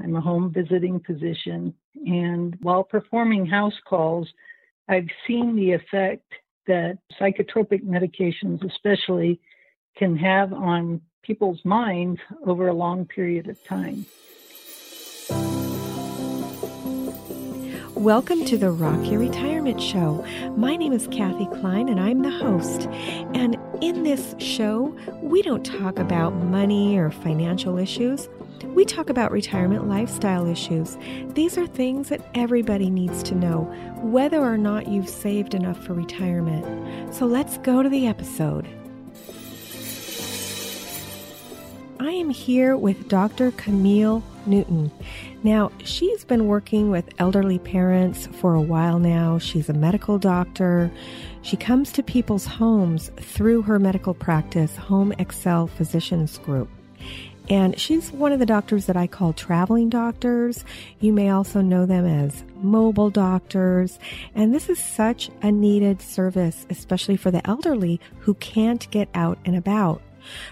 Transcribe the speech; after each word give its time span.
I'm 0.00 0.16
a 0.16 0.20
home 0.20 0.52
visiting 0.52 1.00
physician, 1.00 1.74
and 1.94 2.56
while 2.60 2.84
performing 2.84 3.46
house 3.46 3.78
calls, 3.88 4.28
I've 4.88 5.08
seen 5.26 5.56
the 5.56 5.72
effect 5.72 6.32
that 6.66 6.98
psychotropic 7.20 7.82
medications, 7.82 8.64
especially, 8.64 9.40
can 9.96 10.16
have 10.16 10.52
on 10.52 11.00
people's 11.22 11.60
minds 11.64 12.20
over 12.46 12.68
a 12.68 12.74
long 12.74 13.06
period 13.06 13.48
of 13.48 13.62
time. 13.64 14.06
Welcome 17.96 18.44
to 18.44 18.58
the 18.58 18.70
Rock 18.70 19.10
Your 19.10 19.20
Retirement 19.20 19.80
Show. 19.80 20.22
My 20.54 20.76
name 20.76 20.92
is 20.92 21.06
Kathy 21.06 21.46
Klein 21.46 21.88
and 21.88 21.98
I'm 21.98 22.20
the 22.20 22.30
host. 22.30 22.82
And 23.32 23.56
in 23.80 24.02
this 24.02 24.34
show, 24.36 24.94
we 25.22 25.40
don't 25.40 25.64
talk 25.64 25.98
about 25.98 26.34
money 26.34 26.98
or 26.98 27.10
financial 27.10 27.78
issues. 27.78 28.28
We 28.64 28.84
talk 28.84 29.08
about 29.08 29.32
retirement 29.32 29.88
lifestyle 29.88 30.46
issues. 30.46 30.98
These 31.28 31.56
are 31.56 31.66
things 31.66 32.10
that 32.10 32.20
everybody 32.34 32.90
needs 32.90 33.22
to 33.24 33.34
know, 33.34 33.62
whether 34.02 34.40
or 34.40 34.58
not 34.58 34.88
you've 34.88 35.08
saved 35.08 35.54
enough 35.54 35.82
for 35.82 35.94
retirement. 35.94 37.14
So 37.14 37.24
let's 37.24 37.56
go 37.58 37.82
to 37.82 37.88
the 37.88 38.06
episode. 38.06 38.68
I 41.98 42.10
am 42.10 42.28
here 42.28 42.76
with 42.76 43.08
Dr. 43.08 43.52
Camille 43.52 44.22
Newton. 44.46 44.90
Now, 45.42 45.70
she's 45.84 46.24
been 46.24 46.46
working 46.46 46.90
with 46.90 47.08
elderly 47.18 47.58
parents 47.58 48.26
for 48.28 48.54
a 48.54 48.60
while 48.60 48.98
now. 48.98 49.38
She's 49.38 49.68
a 49.68 49.74
medical 49.74 50.18
doctor. 50.18 50.90
She 51.42 51.56
comes 51.56 51.92
to 51.92 52.02
people's 52.02 52.46
homes 52.46 53.10
through 53.16 53.62
her 53.62 53.78
medical 53.78 54.14
practice, 54.14 54.76
Home 54.76 55.12
Excel 55.18 55.66
Physicians 55.66 56.38
Group. 56.38 56.68
And 57.48 57.78
she's 57.78 58.10
one 58.10 58.32
of 58.32 58.40
the 58.40 58.46
doctors 58.46 58.86
that 58.86 58.96
I 58.96 59.06
call 59.06 59.32
traveling 59.32 59.88
doctors. 59.88 60.64
You 60.98 61.12
may 61.12 61.30
also 61.30 61.60
know 61.60 61.86
them 61.86 62.04
as 62.04 62.42
mobile 62.56 63.10
doctors. 63.10 64.00
And 64.34 64.52
this 64.52 64.68
is 64.68 64.80
such 64.80 65.30
a 65.42 65.52
needed 65.52 66.02
service, 66.02 66.66
especially 66.70 67.16
for 67.16 67.30
the 67.30 67.46
elderly 67.48 68.00
who 68.20 68.34
can't 68.34 68.90
get 68.90 69.08
out 69.14 69.38
and 69.44 69.54
about. 69.54 70.02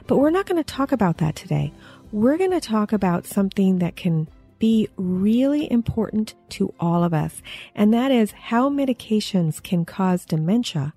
But 0.06 0.19
we're 0.19 0.31
not 0.31 0.47
going 0.47 0.62
to 0.62 0.72
talk 0.72 0.92
about 0.92 1.19
that 1.19 1.34
today. 1.34 1.72
We're 2.15 2.39
going 2.39 2.53
to 2.53 2.61
talk 2.61 2.93
about 2.93 3.27
something 3.27 3.81
that 3.81 3.97
can 3.97 4.29
be 4.61 4.89
really 4.97 5.69
important 5.69 6.37
to 6.51 6.73
all 6.79 7.03
of 7.03 7.12
us, 7.12 7.43
and 7.75 7.93
that 7.93 8.12
is 8.12 8.31
how 8.31 8.71
medications 8.71 9.61
can 9.61 9.84
cause 9.84 10.25
dementia 10.25 10.95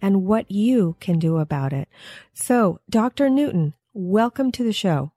and 0.00 0.24
what 0.24 0.48
you 0.48 0.94
can 1.00 1.18
do 1.18 1.38
about 1.38 1.72
it. 1.72 1.88
So, 2.34 2.78
Dr. 2.88 3.28
Newton, 3.28 3.74
welcome 3.94 4.52
to 4.52 4.62
the 4.62 4.72
show. 4.72 5.10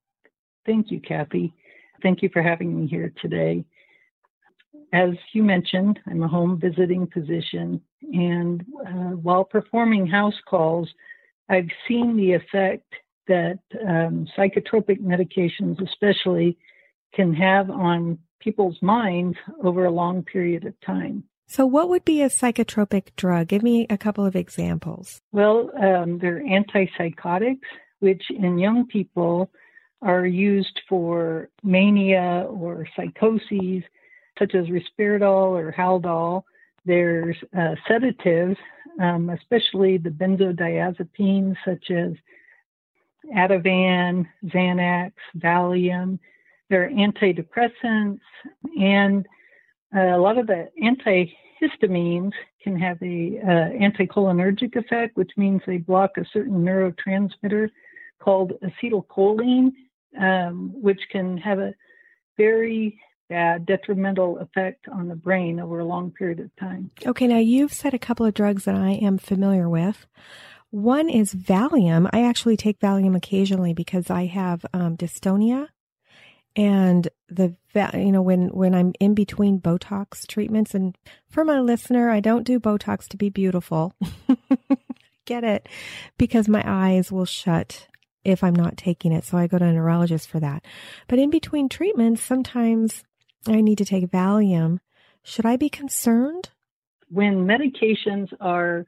Thank 0.65 0.89
you, 0.89 0.99
Kathy. 0.99 1.53
Thank 2.01 2.23
you 2.23 2.31
for 2.33 2.41
having 2.41 2.75
me 2.75 2.87
here 2.87 3.13
today. 3.21 3.63
As 4.91 5.11
you 5.33 5.43
mentioned, 5.43 5.99
I'm 6.07 6.23
a 6.23 6.27
home 6.27 6.59
visiting 6.59 7.05
physician, 7.13 7.79
and 8.01 8.65
uh, 8.87 9.17
while 9.21 9.43
performing 9.43 10.07
house 10.07 10.41
calls, 10.49 10.89
I've 11.47 11.69
seen 11.87 12.17
the 12.17 12.33
effect 12.33 12.91
that 13.27 13.59
um, 13.87 14.27
psychotropic 14.37 14.99
medications, 14.99 15.81
especially, 15.81 16.57
can 17.13 17.33
have 17.33 17.69
on 17.69 18.17
people's 18.39 18.77
minds 18.81 19.37
over 19.63 19.85
a 19.85 19.91
long 19.91 20.23
period 20.23 20.65
of 20.65 20.73
time. 20.81 21.23
So, 21.47 21.65
what 21.65 21.89
would 21.89 22.05
be 22.05 22.21
a 22.21 22.29
psychotropic 22.29 23.15
drug? 23.15 23.47
Give 23.47 23.63
me 23.63 23.85
a 23.89 23.97
couple 23.97 24.25
of 24.25 24.35
examples. 24.35 25.21
Well, 25.31 25.69
um, 25.81 26.17
they're 26.19 26.41
antipsychotics, 26.43 27.59
which 27.99 28.23
in 28.29 28.57
young 28.57 28.87
people 28.87 29.51
are 30.01 30.25
used 30.25 30.81
for 30.89 31.49
mania 31.63 32.47
or 32.49 32.87
psychoses, 32.95 33.83
such 34.37 34.55
as 34.55 34.65
risperidone 34.67 35.57
or 35.57 35.71
Haldol. 35.71 36.43
There's 36.85 37.37
uh, 37.57 37.75
sedatives, 37.87 38.57
um, 38.99 39.29
especially 39.29 39.97
the 39.97 40.09
benzodiazepines, 40.09 41.55
such 41.63 41.91
as 41.91 42.13
Ativan, 43.35 44.27
Xanax, 44.45 45.13
Valium. 45.37 46.19
They're 46.69 46.89
antidepressants, 46.89 48.19
and 48.79 49.25
uh, 49.95 50.15
a 50.15 50.17
lot 50.17 50.37
of 50.37 50.47
the 50.47 50.69
antihistamines 50.81 52.31
can 52.63 52.79
have 52.79 53.01
a 53.01 53.39
uh, 53.43 53.69
anticholinergic 53.77 54.75
effect, 54.75 55.15
which 55.15 55.31
means 55.37 55.61
they 55.67 55.77
block 55.77 56.11
a 56.17 56.25
certain 56.31 56.63
neurotransmitter 56.63 57.69
called 58.19 58.53
acetylcholine, 58.63 59.71
um, 60.19 60.71
which 60.81 61.01
can 61.11 61.37
have 61.37 61.59
a 61.59 61.73
very 62.37 62.99
bad 63.29 63.65
detrimental 63.65 64.37
effect 64.39 64.87
on 64.91 65.07
the 65.07 65.15
brain 65.15 65.59
over 65.59 65.79
a 65.79 65.85
long 65.85 66.11
period 66.11 66.39
of 66.39 66.55
time. 66.55 66.91
Okay, 67.05 67.27
now 67.27 67.39
you've 67.39 67.73
said 67.73 67.93
a 67.93 67.99
couple 67.99 68.25
of 68.25 68.33
drugs 68.33 68.65
that 68.65 68.75
I 68.75 68.91
am 68.91 69.17
familiar 69.17 69.69
with. 69.69 70.05
One 70.73 71.07
is 71.07 71.35
Valium. 71.35 72.09
I 72.11 72.23
actually 72.23 72.57
take 72.57 72.79
Valium 72.79 73.15
occasionally 73.15 73.75
because 73.75 74.09
I 74.09 74.25
have 74.25 74.65
um, 74.73 74.97
dystonia, 74.97 75.67
and 76.55 77.07
the 77.29 77.55
you 77.93 78.11
know 78.11 78.23
when 78.23 78.47
when 78.47 78.73
I'm 78.73 78.93
in 78.99 79.13
between 79.13 79.61
Botox 79.61 80.25
treatments. 80.25 80.73
And 80.73 80.97
for 81.29 81.45
my 81.45 81.59
listener, 81.59 82.09
I 82.09 82.21
don't 82.21 82.41
do 82.41 82.59
Botox 82.59 83.07
to 83.09 83.17
be 83.17 83.29
beautiful. 83.29 83.93
Get 85.25 85.43
it? 85.43 85.69
Because 86.17 86.49
my 86.49 86.63
eyes 86.65 87.11
will 87.11 87.25
shut 87.25 87.87
if 88.23 88.43
I'm 88.43 88.55
not 88.55 88.75
taking 88.75 89.11
it. 89.11 89.25
So 89.25 89.37
I 89.37 89.45
go 89.45 89.59
to 89.59 89.65
a 89.65 89.73
neurologist 89.73 90.27
for 90.27 90.39
that. 90.39 90.65
But 91.07 91.19
in 91.19 91.29
between 91.29 91.69
treatments, 91.69 92.23
sometimes 92.23 93.03
I 93.45 93.61
need 93.61 93.77
to 93.77 93.85
take 93.85 94.09
Valium. 94.09 94.79
Should 95.21 95.45
I 95.45 95.55
be 95.55 95.69
concerned? 95.69 96.49
When 97.09 97.45
medications 97.45 98.33
are 98.41 98.87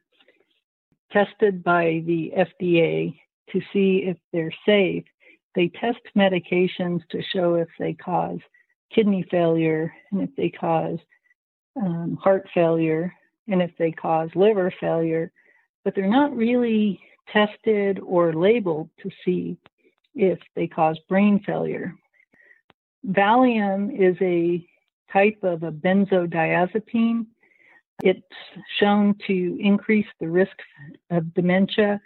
tested 1.15 1.63
by 1.63 2.03
the 2.05 2.33
FDA 2.37 3.17
to 3.51 3.61
see 3.71 4.03
if 4.05 4.17
they're 4.33 4.53
safe, 4.65 5.05
they 5.55 5.69
test 5.69 5.99
medications 6.17 7.07
to 7.09 7.21
show 7.33 7.55
if 7.55 7.69
they 7.79 7.93
cause 7.93 8.39
kidney 8.93 9.25
failure 9.31 9.93
and 10.11 10.21
if 10.21 10.29
they 10.35 10.49
cause 10.49 10.99
um, 11.81 12.17
heart 12.21 12.47
failure 12.53 13.13
and 13.47 13.61
if 13.61 13.71
they 13.77 13.91
cause 13.91 14.29
liver 14.35 14.73
failure, 14.79 15.31
but 15.85 15.95
they're 15.95 16.09
not 16.09 16.35
really 16.35 16.99
tested 17.31 17.99
or 17.99 18.33
labeled 18.33 18.89
to 19.01 19.09
see 19.23 19.57
if 20.15 20.39
they 20.55 20.67
cause 20.67 20.97
brain 21.07 21.41
failure. 21.45 21.93
Valium 23.07 23.89
is 23.97 24.17
a 24.21 24.65
type 25.13 25.37
of 25.43 25.63
a 25.63 25.71
benzodiazepine. 25.71 27.25
It's 28.03 28.21
shown 28.79 29.15
to 29.27 29.57
increase 29.59 30.07
the 30.19 30.27
risk 30.27 30.55
of 31.09 31.33
dementia. 31.33 32.01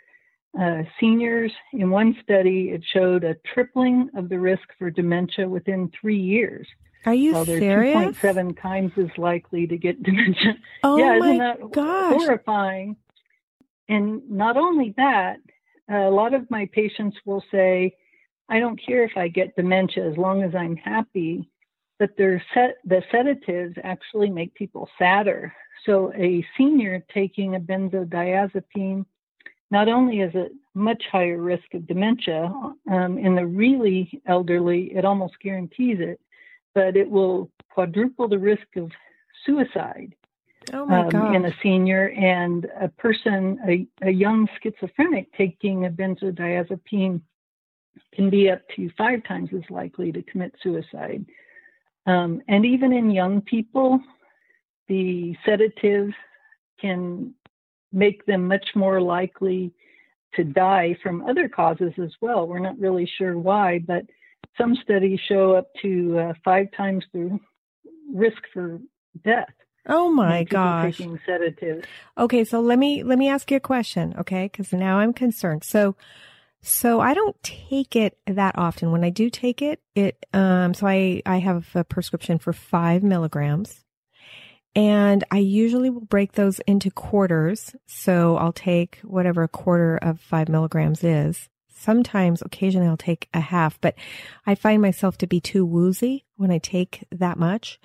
Uh, 0.59 0.83
seniors, 0.99 1.51
in 1.73 1.89
one 1.89 2.17
study, 2.23 2.71
it 2.71 2.83
showed 2.93 3.23
a 3.23 3.35
tripling 3.53 4.09
of 4.15 4.29
the 4.29 4.39
risk 4.39 4.67
for 4.77 4.89
dementia 4.89 5.47
within 5.47 5.91
three 5.99 6.19
years. 6.19 6.67
Are 7.05 7.13
you 7.13 7.33
well, 7.33 7.45
they're 7.45 7.59
serious? 7.59 8.17
2.7 8.17 8.61
times 8.61 8.91
as 8.97 9.09
likely 9.17 9.67
to 9.67 9.77
get 9.77 10.01
dementia. 10.03 10.57
Oh 10.83 10.97
yeah, 10.97 11.17
my 11.17 11.27
isn't 11.27 11.37
that 11.37 11.71
gosh. 11.71 12.21
horrifying? 12.21 12.95
And 13.87 14.29
not 14.29 14.57
only 14.57 14.93
that, 14.97 15.37
a 15.89 16.09
lot 16.09 16.33
of 16.33 16.49
my 16.51 16.69
patients 16.71 17.17
will 17.25 17.43
say, 17.51 17.95
I 18.47 18.59
don't 18.59 18.79
care 18.83 19.03
if 19.03 19.15
I 19.15 19.27
get 19.27 19.55
dementia 19.55 20.09
as 20.09 20.17
long 20.17 20.43
as 20.43 20.53
I'm 20.55 20.75
happy. 20.75 21.49
But 21.97 22.15
their 22.17 22.41
set, 22.53 22.77
the 22.85 23.03
sedatives 23.11 23.75
actually 23.83 24.29
make 24.29 24.53
people 24.55 24.89
sadder. 24.97 25.53
So 25.85 26.13
a 26.13 26.45
senior 26.57 27.03
taking 27.13 27.55
a 27.55 27.59
benzodiazepine 27.59 29.05
not 29.71 29.87
only 29.87 30.21
is 30.21 30.31
it 30.33 30.51
much 30.73 31.03
higher 31.11 31.39
risk 31.39 31.73
of 31.73 31.85
dementia, 31.87 32.51
um, 32.91 33.17
in 33.19 33.35
the 33.35 33.45
really 33.45 34.21
elderly, 34.25 34.91
it 34.95 35.05
almost 35.05 35.39
guarantees 35.41 35.99
it, 35.99 36.19
but 36.73 36.97
it 36.97 37.09
will 37.09 37.51
quadruple 37.69 38.27
the 38.27 38.39
risk 38.39 38.75
of 38.77 38.91
suicide 39.45 40.15
Oh 40.73 40.85
my 40.85 41.07
um, 41.07 41.33
in 41.33 41.45
a 41.45 41.53
senior 41.63 42.09
and 42.09 42.67
a 42.79 42.89
person, 42.89 43.59
a, 43.67 43.87
a 44.07 44.11
young 44.11 44.47
schizophrenic 44.61 45.31
taking 45.33 45.85
a 45.85 45.89
benzodiazepine 45.89 47.21
can 48.13 48.29
be 48.29 48.49
up 48.51 48.61
to 48.75 48.89
five 48.97 49.23
times 49.23 49.49
as 49.55 49.67
likely 49.69 50.11
to 50.11 50.21
commit 50.23 50.53
suicide. 50.61 51.25
Um, 52.05 52.41
and 52.47 52.65
even 52.65 52.93
in 52.93 53.09
young 53.09 53.41
people, 53.41 53.99
the 54.89 55.35
sedatives 55.45 56.13
can 56.81 57.33
make 57.91 58.25
them 58.25 58.47
much 58.47 58.65
more 58.75 59.01
likely 59.01 59.71
to 60.35 60.43
die 60.43 60.95
from 61.01 61.23
other 61.23 61.47
causes 61.47 61.93
as 62.01 62.11
well. 62.21 62.47
We're 62.47 62.59
not 62.59 62.77
really 62.79 63.09
sure 63.17 63.37
why, 63.37 63.79
but 63.79 64.03
some 64.57 64.75
studies 64.75 65.19
show 65.27 65.53
up 65.53 65.67
to 65.81 66.19
uh, 66.19 66.33
five 66.43 66.67
times 66.75 67.05
the 67.13 67.39
risk 68.13 68.41
for 68.53 68.79
death. 69.23 69.49
Oh 69.87 70.11
my 70.11 70.43
gosh. 70.43 70.99
Sedatives. 71.25 71.85
Okay, 72.17 72.43
so 72.43 72.59
let 72.59 72.77
me 72.77 73.01
let 73.03 73.17
me 73.17 73.29
ask 73.29 73.49
you 73.49 73.57
a 73.57 73.61
question, 73.61 74.13
okay? 74.19 74.49
Cuz 74.49 74.73
now 74.73 74.99
I'm 74.99 75.13
concerned. 75.13 75.63
So 75.63 75.95
So 76.61 76.99
I 76.99 77.13
don't 77.13 77.41
take 77.41 77.95
it 77.95 78.17
that 78.27 78.57
often. 78.57 78.91
When 78.91 79.03
I 79.03 79.09
do 79.09 79.29
take 79.29 79.61
it, 79.61 79.81
it 79.95 80.25
um 80.33 80.73
so 80.73 80.87
I 80.87 81.21
I 81.25 81.37
have 81.37 81.69
a 81.75 81.83
prescription 81.83 82.37
for 82.37 82.53
5 82.53 83.01
milligrams. 83.01 83.85
And 84.75 85.23
I 85.31 85.39
usually 85.39 85.89
will 85.89 86.01
break 86.01 86.33
those 86.33 86.59
into 86.61 86.91
quarters. 86.91 87.75
So 87.87 88.37
I'll 88.37 88.53
take 88.53 88.99
whatever 89.03 89.43
a 89.43 89.47
quarter 89.47 89.97
of 89.97 90.19
5 90.19 90.49
milligrams 90.49 91.03
is. 91.03 91.49
Sometimes, 91.69 92.41
occasionally, 92.41 92.87
I'll 92.87 92.97
take 92.97 93.29
a 93.33 93.39
half, 93.39 93.79
but 93.79 93.95
I 94.45 94.53
find 94.55 94.81
myself 94.81 95.17
to 95.19 95.27
be 95.27 95.39
too 95.39 95.65
woozy 95.65 96.25
when 96.35 96.51
I 96.51 96.57
take 96.57 97.05
that 97.11 97.37
much. 97.37 97.79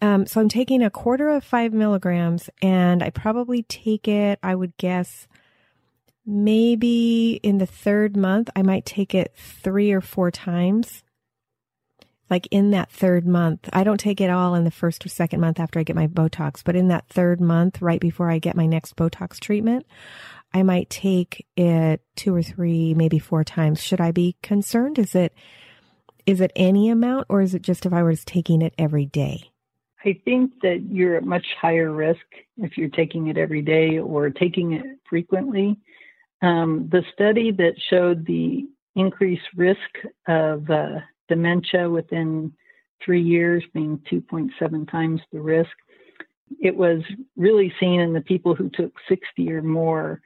Um, 0.00 0.26
so 0.26 0.40
I'm 0.40 0.48
taking 0.48 0.82
a 0.82 0.90
quarter 0.90 1.28
of 1.30 1.44
five 1.44 1.72
milligrams 1.72 2.50
and 2.60 3.02
I 3.02 3.10
probably 3.10 3.62
take 3.62 4.08
it, 4.08 4.38
I 4.42 4.54
would 4.54 4.76
guess, 4.76 5.26
maybe 6.26 7.40
in 7.42 7.58
the 7.58 7.66
third 7.66 8.16
month, 8.16 8.50
I 8.56 8.62
might 8.62 8.84
take 8.84 9.14
it 9.14 9.32
three 9.36 9.92
or 9.92 10.00
four 10.00 10.30
times. 10.30 11.03
Like 12.30 12.48
in 12.50 12.70
that 12.70 12.90
third 12.90 13.26
month, 13.26 13.68
I 13.72 13.84
don't 13.84 14.00
take 14.00 14.20
it 14.20 14.30
all 14.30 14.54
in 14.54 14.64
the 14.64 14.70
first 14.70 15.04
or 15.04 15.08
second 15.08 15.40
month 15.40 15.60
after 15.60 15.78
I 15.78 15.82
get 15.82 15.96
my 15.96 16.06
Botox, 16.06 16.62
but 16.64 16.76
in 16.76 16.88
that 16.88 17.08
third 17.08 17.40
month, 17.40 17.82
right 17.82 18.00
before 18.00 18.30
I 18.30 18.38
get 18.38 18.56
my 18.56 18.66
next 18.66 18.96
Botox 18.96 19.38
treatment, 19.38 19.86
I 20.52 20.62
might 20.62 20.88
take 20.88 21.46
it 21.56 22.00
two 22.16 22.34
or 22.34 22.42
three, 22.42 22.94
maybe 22.94 23.18
four 23.18 23.44
times. 23.44 23.82
Should 23.82 24.00
I 24.00 24.10
be 24.10 24.36
concerned? 24.42 24.98
Is 24.98 25.14
it, 25.14 25.34
is 26.26 26.40
it 26.40 26.52
any 26.56 26.88
amount 26.88 27.26
or 27.28 27.42
is 27.42 27.54
it 27.54 27.62
just 27.62 27.84
if 27.84 27.92
I 27.92 28.02
was 28.02 28.24
taking 28.24 28.62
it 28.62 28.74
every 28.78 29.06
day? 29.06 29.50
I 30.04 30.20
think 30.24 30.60
that 30.62 30.86
you're 30.90 31.16
at 31.16 31.24
much 31.24 31.46
higher 31.60 31.90
risk 31.90 32.24
if 32.58 32.76
you're 32.76 32.90
taking 32.90 33.28
it 33.28 33.38
every 33.38 33.62
day 33.62 33.98
or 33.98 34.30
taking 34.30 34.72
it 34.72 34.84
frequently. 35.08 35.78
Um, 36.42 36.88
the 36.92 37.02
study 37.14 37.52
that 37.52 37.74
showed 37.88 38.26
the 38.26 38.66
increased 38.94 39.46
risk 39.56 39.78
of 40.28 40.68
uh, 40.70 41.00
dementia 41.28 41.88
within 41.88 42.52
three 43.04 43.22
years 43.22 43.62
being 43.72 44.00
2.7 44.10 44.90
times 44.90 45.20
the 45.32 45.40
risk, 45.40 45.70
it 46.60 46.76
was 46.76 47.02
really 47.36 47.72
seen 47.80 48.00
in 48.00 48.12
the 48.12 48.20
people 48.20 48.54
who 48.54 48.70
took 48.70 48.92
60 49.08 49.50
or 49.52 49.62
more 49.62 50.20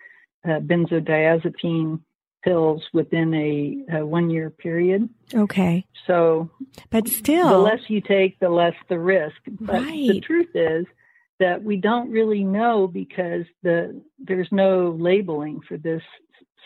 uh, 0.44 0.60
benzodiazepine 0.60 2.00
pills 2.44 2.82
within 2.92 3.34
a, 3.34 3.98
a, 3.98 4.06
one 4.06 4.30
year 4.30 4.50
period. 4.50 5.08
Okay. 5.34 5.84
So, 6.06 6.50
but 6.90 7.08
still, 7.08 7.48
the 7.48 7.58
less 7.58 7.80
you 7.88 8.00
take, 8.00 8.38
the 8.38 8.48
less 8.48 8.74
the 8.88 8.98
risk. 8.98 9.36
But 9.60 9.82
right. 9.82 10.08
the 10.08 10.20
truth 10.20 10.54
is 10.54 10.86
that 11.40 11.62
we 11.62 11.76
don't 11.76 12.10
really 12.10 12.44
know 12.44 12.86
because 12.86 13.44
the 13.62 14.00
there's 14.18 14.48
no 14.50 14.96
labeling 14.98 15.60
for 15.66 15.76
this 15.76 16.02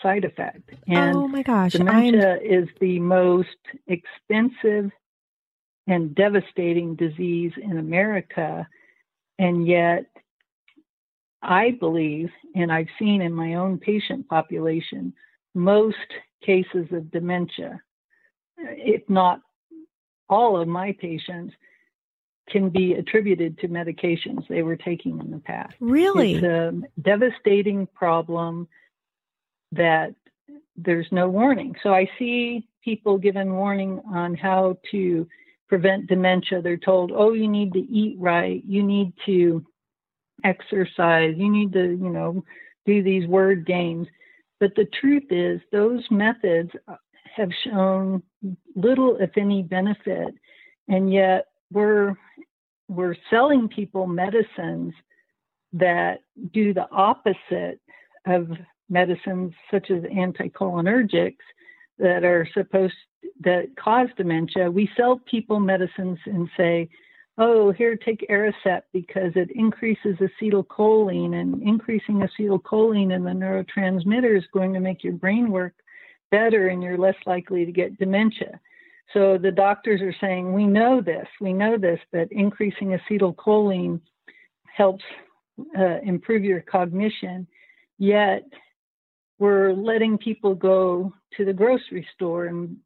side 0.03 0.25
effect. 0.25 0.69
And 0.87 1.15
oh 1.15 1.27
my 1.27 1.41
gosh, 1.41 1.71
dementia 1.71 2.35
I'm... 2.35 2.41
is 2.41 2.69
the 2.79 2.99
most 2.99 3.47
expensive 3.87 4.91
and 5.87 6.13
devastating 6.13 6.95
disease 6.95 7.53
in 7.57 7.77
America, 7.77 8.67
and 9.39 9.67
yet 9.67 10.05
I 11.41 11.71
believe, 11.71 12.29
and 12.55 12.71
I've 12.71 12.87
seen 12.99 13.21
in 13.21 13.33
my 13.33 13.55
own 13.55 13.79
patient 13.79 14.29
population, 14.29 15.13
most 15.55 15.97
cases 16.41 16.87
of 16.91 17.11
dementia, 17.11 17.81
if 18.57 19.01
not 19.09 19.41
all 20.29 20.59
of 20.59 20.67
my 20.67 20.93
patients, 20.93 21.53
can 22.49 22.69
be 22.69 22.93
attributed 22.93 23.57
to 23.59 23.67
medications 23.67 24.47
they 24.47 24.63
were 24.63 24.75
taking 24.75 25.19
in 25.19 25.31
the 25.31 25.39
past. 25.39 25.73
Really? 25.79 26.35
It's 26.35 26.43
a 26.43 26.73
devastating 27.01 27.87
problem 27.87 28.67
that 29.75 30.15
there's 30.75 31.07
no 31.11 31.29
warning. 31.29 31.75
So 31.83 31.93
I 31.93 32.09
see 32.17 32.67
people 32.83 33.17
given 33.17 33.53
warning 33.53 34.01
on 34.11 34.35
how 34.35 34.77
to 34.91 35.27
prevent 35.67 36.07
dementia. 36.07 36.61
They're 36.61 36.77
told, 36.77 37.11
oh, 37.13 37.33
you 37.33 37.47
need 37.47 37.73
to 37.73 37.79
eat 37.79 38.17
right, 38.19 38.63
you 38.65 38.83
need 38.83 39.13
to 39.25 39.65
exercise, 40.43 41.35
you 41.37 41.49
need 41.51 41.73
to, 41.73 41.83
you 41.83 42.09
know, 42.09 42.43
do 42.85 43.01
these 43.01 43.27
word 43.27 43.65
games. 43.65 44.07
But 44.59 44.75
the 44.75 44.85
truth 44.99 45.23
is, 45.29 45.61
those 45.71 46.03
methods 46.11 46.71
uh, 46.87 46.95
have 47.35 47.49
shown 47.63 48.21
little, 48.75 49.17
if 49.17 49.31
any, 49.37 49.63
benefit, 49.63 50.33
and 50.87 51.11
yet 51.11 51.47
we're 51.71 52.15
we're 52.89 53.15
selling 53.29 53.67
people 53.67 54.05
medicines 54.05 54.93
that 55.71 56.19
do 56.53 56.73
the 56.73 56.87
opposite 56.91 57.79
of 58.27 58.49
medicines 58.89 59.53
such 59.71 59.89
as 59.91 60.03
anticholinergics 60.03 61.37
that 61.99 62.23
are 62.23 62.47
supposed 62.53 62.93
that 63.41 63.67
cause 63.77 64.09
dementia. 64.17 64.69
We 64.69 64.89
sell 64.97 65.21
people 65.29 65.59
medicines 65.59 66.19
and 66.25 66.49
say, 66.57 66.89
oh, 67.37 67.71
here, 67.71 67.95
take 67.95 68.25
Aricept 68.29 68.83
because 68.91 69.31
it 69.35 69.49
increases 69.55 70.17
acetylcholine, 70.17 71.39
and 71.39 71.61
increasing 71.63 72.21
acetylcholine 72.21 73.15
in 73.15 73.23
the 73.23 73.31
neurotransmitter 73.31 74.37
is 74.37 74.43
going 74.53 74.73
to 74.73 74.79
make 74.79 75.03
your 75.03 75.13
brain 75.13 75.51
work 75.51 75.73
better 76.31 76.69
and 76.69 76.83
you're 76.83 76.97
less 76.97 77.15
likely 77.25 77.65
to 77.65 77.71
get 77.71 77.97
dementia. 77.97 78.59
So 79.13 79.37
the 79.37 79.51
doctors 79.51 80.01
are 80.01 80.15
saying, 80.19 80.53
we 80.53 80.65
know 80.65 81.01
this, 81.01 81.27
we 81.39 81.53
know 81.53 81.77
this, 81.77 81.99
that 82.11 82.31
increasing 82.31 82.97
acetylcholine 82.97 83.99
helps 84.75 85.03
uh, 85.77 85.99
improve 86.03 86.43
your 86.43 86.61
cognition, 86.61 87.47
yet 87.99 88.43
we're 89.43 89.73
letting 89.73 90.17
people 90.17 90.55
go 90.55 91.13
to 91.35 91.43
the 91.43 91.51
grocery 91.51 92.07
store 92.15 92.45
and, 92.45 92.77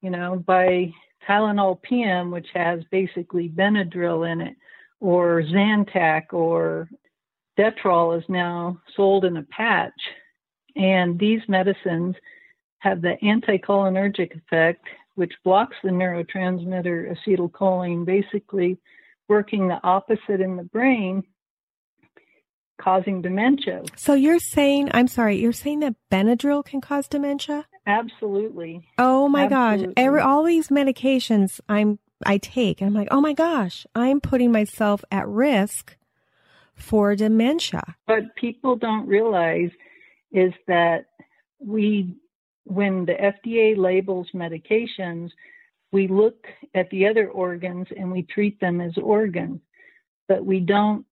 you 0.00 0.10
know, 0.10 0.42
buy 0.44 0.92
Tylenol 1.28 1.80
PM, 1.80 2.32
which 2.32 2.48
has 2.54 2.80
basically 2.90 3.48
Benadryl 3.48 4.28
in 4.28 4.40
it, 4.40 4.56
or 4.98 5.42
Zantac 5.42 6.32
or 6.32 6.90
Detrol 7.56 8.18
is 8.18 8.24
now 8.28 8.80
sold 8.96 9.24
in 9.24 9.36
a 9.36 9.44
patch. 9.44 9.92
And 10.74 11.20
these 11.20 11.42
medicines 11.46 12.16
have 12.80 13.00
the 13.00 13.16
anticholinergic 13.22 14.36
effect, 14.36 14.84
which 15.14 15.32
blocks 15.44 15.76
the 15.84 15.90
neurotransmitter 15.90 17.14
acetylcholine, 17.14 18.04
basically 18.04 18.76
working 19.28 19.68
the 19.68 19.78
opposite 19.84 20.40
in 20.40 20.56
the 20.56 20.64
brain, 20.64 21.22
causing 22.80 23.22
dementia. 23.22 23.82
So 23.96 24.14
you're 24.14 24.38
saying, 24.38 24.90
I'm 24.92 25.08
sorry, 25.08 25.38
you're 25.38 25.52
saying 25.52 25.80
that 25.80 25.94
Benadryl 26.10 26.64
can 26.64 26.80
cause 26.80 27.08
dementia? 27.08 27.66
Absolutely. 27.86 28.86
Oh 28.98 29.28
my 29.28 29.44
Absolutely. 29.44 29.86
gosh. 29.86 29.94
Every, 29.96 30.20
all 30.20 30.44
these 30.44 30.68
medications 30.68 31.60
I'm 31.68 31.98
I 32.24 32.38
take 32.38 32.80
and 32.80 32.88
I'm 32.88 32.94
like, 32.94 33.08
"Oh 33.10 33.20
my 33.20 33.32
gosh, 33.32 33.86
I'm 33.94 34.20
putting 34.20 34.52
myself 34.52 35.04
at 35.10 35.26
risk 35.26 35.96
for 36.74 37.16
dementia." 37.16 37.96
What 38.06 38.34
people 38.36 38.76
don't 38.76 39.06
realize 39.06 39.70
is 40.30 40.52
that 40.66 41.06
we 41.58 42.14
when 42.64 43.04
the 43.04 43.14
FDA 43.14 43.76
labels 43.76 44.28
medications, 44.34 45.30
we 45.90 46.06
look 46.06 46.46
at 46.74 46.88
the 46.90 47.06
other 47.06 47.28
organs 47.28 47.88
and 47.96 48.10
we 48.10 48.22
treat 48.22 48.60
them 48.60 48.80
as 48.80 48.96
organs, 48.96 49.60
but 50.28 50.44
we 50.44 50.60
don't 50.60 51.04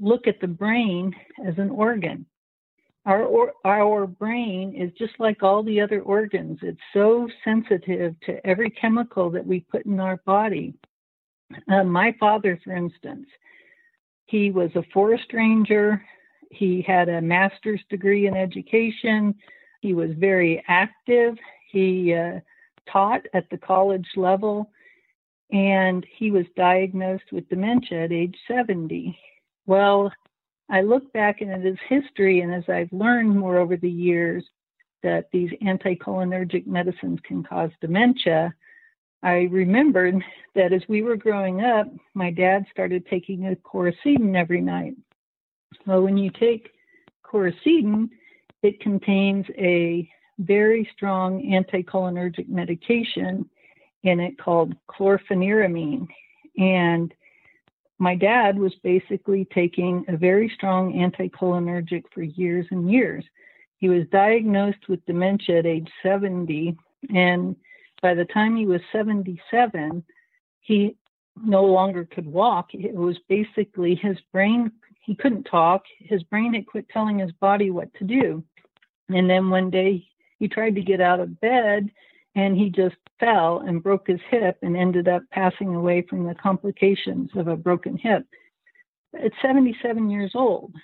look 0.00 0.26
at 0.26 0.40
the 0.40 0.48
brain 0.48 1.14
as 1.46 1.54
an 1.58 1.70
organ. 1.70 2.26
Our, 3.04 3.24
or, 3.24 3.52
our 3.64 4.06
brain 4.06 4.74
is 4.74 4.92
just 4.96 5.14
like 5.18 5.42
all 5.42 5.62
the 5.62 5.80
other 5.80 6.00
organs. 6.00 6.58
It's 6.62 6.78
so 6.92 7.28
sensitive 7.44 8.14
to 8.26 8.46
every 8.46 8.70
chemical 8.70 9.28
that 9.30 9.46
we 9.46 9.60
put 9.60 9.86
in 9.86 9.98
our 9.98 10.18
body. 10.18 10.74
Uh, 11.70 11.82
my 11.84 12.14
father, 12.20 12.60
for 12.62 12.74
instance, 12.74 13.26
he 14.26 14.50
was 14.50 14.70
a 14.76 14.84
forest 14.94 15.32
ranger. 15.32 16.02
He 16.50 16.82
had 16.86 17.08
a 17.08 17.20
master's 17.20 17.80
degree 17.90 18.26
in 18.28 18.36
education. 18.36 19.34
He 19.80 19.94
was 19.94 20.10
very 20.16 20.62
active. 20.68 21.36
He 21.70 22.14
uh, 22.14 22.40
taught 22.90 23.22
at 23.34 23.50
the 23.50 23.58
college 23.58 24.06
level, 24.16 24.70
and 25.50 26.06
he 26.16 26.30
was 26.30 26.46
diagnosed 26.56 27.32
with 27.32 27.48
dementia 27.48 28.04
at 28.04 28.12
age 28.12 28.36
70. 28.46 29.18
Well, 29.66 30.12
I 30.68 30.80
look 30.80 31.12
back 31.12 31.40
and 31.40 31.50
it 31.50 31.66
is 31.66 31.78
history, 31.88 32.40
and 32.40 32.52
as 32.52 32.64
I've 32.68 32.92
learned 32.92 33.36
more 33.36 33.58
over 33.58 33.76
the 33.76 33.90
years 33.90 34.44
that 35.02 35.26
these 35.32 35.50
anticholinergic 35.62 36.66
medicines 36.66 37.18
can 37.24 37.42
cause 37.42 37.70
dementia, 37.80 38.54
I 39.22 39.48
remembered 39.50 40.22
that 40.54 40.72
as 40.72 40.82
we 40.88 41.02
were 41.02 41.16
growing 41.16 41.62
up, 41.62 41.86
my 42.14 42.30
dad 42.30 42.66
started 42.70 43.06
taking 43.06 43.46
a 43.46 43.56
coricidin 43.56 44.36
every 44.36 44.60
night. 44.60 44.94
Well, 45.86 46.02
when 46.02 46.16
you 46.16 46.30
take 46.30 46.70
coricidin, 47.24 48.08
it 48.62 48.80
contains 48.80 49.46
a 49.56 50.08
very 50.38 50.88
strong 50.92 51.42
anticholinergic 51.42 52.48
medication 52.48 53.48
in 54.02 54.20
it 54.20 54.38
called 54.38 54.74
chlorpheniramine. 54.88 56.08
And 56.58 57.14
my 58.02 58.16
dad 58.16 58.58
was 58.58 58.74
basically 58.82 59.46
taking 59.54 60.04
a 60.08 60.16
very 60.16 60.50
strong 60.56 60.92
anticholinergic 60.94 62.02
for 62.12 62.24
years 62.24 62.66
and 62.72 62.90
years. 62.90 63.24
He 63.76 63.88
was 63.88 64.08
diagnosed 64.10 64.88
with 64.88 65.06
dementia 65.06 65.60
at 65.60 65.66
age 65.66 65.88
70, 66.02 66.76
and 67.14 67.54
by 68.02 68.14
the 68.14 68.24
time 68.24 68.56
he 68.56 68.66
was 68.66 68.80
77, 68.90 70.02
he 70.62 70.96
no 71.44 71.64
longer 71.64 72.04
could 72.04 72.26
walk. 72.26 72.74
It 72.74 72.92
was 72.92 73.16
basically 73.28 73.94
his 73.94 74.16
brain, 74.32 74.72
he 75.02 75.14
couldn't 75.14 75.44
talk. 75.44 75.84
His 76.00 76.24
brain 76.24 76.54
had 76.54 76.66
quit 76.66 76.88
telling 76.88 77.20
his 77.20 77.30
body 77.30 77.70
what 77.70 77.94
to 77.94 78.04
do. 78.04 78.42
And 79.10 79.30
then 79.30 79.48
one 79.48 79.70
day 79.70 80.08
he 80.40 80.48
tried 80.48 80.74
to 80.74 80.82
get 80.82 81.00
out 81.00 81.20
of 81.20 81.40
bed 81.40 81.88
and 82.34 82.56
he 82.56 82.70
just 82.70 82.96
fell 83.20 83.60
and 83.66 83.82
broke 83.82 84.06
his 84.06 84.20
hip 84.30 84.58
and 84.62 84.76
ended 84.76 85.08
up 85.08 85.22
passing 85.30 85.74
away 85.74 86.02
from 86.08 86.24
the 86.24 86.34
complications 86.34 87.30
of 87.36 87.48
a 87.48 87.56
broken 87.56 87.96
hip 87.96 88.26
at 89.22 89.32
77 89.42 90.10
years 90.10 90.32
old. 90.34 90.74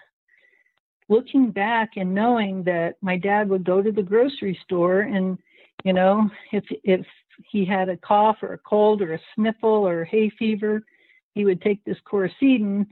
Looking 1.08 1.50
back 1.50 1.92
and 1.96 2.14
knowing 2.14 2.62
that 2.64 2.96
my 3.00 3.16
dad 3.16 3.48
would 3.48 3.64
go 3.64 3.80
to 3.80 3.90
the 3.90 4.02
grocery 4.02 4.58
store 4.64 5.00
and, 5.00 5.38
you 5.84 5.94
know, 5.94 6.28
if 6.52 6.64
if 6.84 7.06
he 7.50 7.64
had 7.64 7.88
a 7.88 7.96
cough 7.96 8.36
or 8.42 8.52
a 8.52 8.58
cold 8.58 9.00
or 9.00 9.14
a 9.14 9.20
sniffle 9.34 9.86
or 9.86 10.04
hay 10.04 10.30
fever, 10.38 10.82
he 11.34 11.44
would 11.44 11.62
take 11.62 11.82
this 11.84 11.96
Coricidin. 12.10 12.86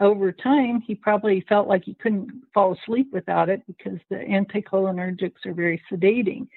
Over 0.00 0.32
time, 0.32 0.82
he 0.84 0.96
probably 0.96 1.44
felt 1.48 1.68
like 1.68 1.84
he 1.84 1.94
couldn't 1.94 2.42
fall 2.52 2.74
asleep 2.74 3.08
without 3.12 3.48
it 3.48 3.62
because 3.66 3.98
the 4.10 4.16
anticholinergics 4.16 5.46
are 5.46 5.54
very 5.54 5.80
sedating. 5.90 6.48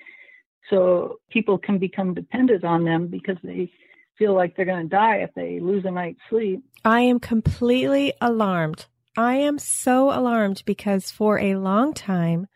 So 0.69 1.19
people 1.29 1.57
can 1.57 1.77
become 1.77 2.13
dependent 2.13 2.63
on 2.63 2.84
them 2.84 3.07
because 3.07 3.38
they 3.43 3.72
feel 4.17 4.34
like 4.34 4.55
they're 4.55 4.65
going 4.65 4.84
to 4.84 4.95
die 4.95 5.17
if 5.17 5.34
they 5.36 5.60
lose 5.60 5.86
a 5.86 5.91
night's 5.91 6.19
sleep. 6.29 6.63
I 6.84 7.01
am 7.01 7.19
completely 7.19 8.13
alarmed. 8.22 8.86
I 9.17 9.36
am 9.36 9.60
so 9.60 10.10
alarmed 10.10 10.63
because 10.65 11.12
for 11.12 11.39
a 11.39 11.55
long 11.55 11.93
time 11.93 12.48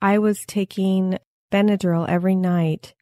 I 0.00 0.18
was 0.18 0.44
taking 0.46 1.18
Benadryl 1.52 2.08
every 2.08 2.36
night 2.36 2.94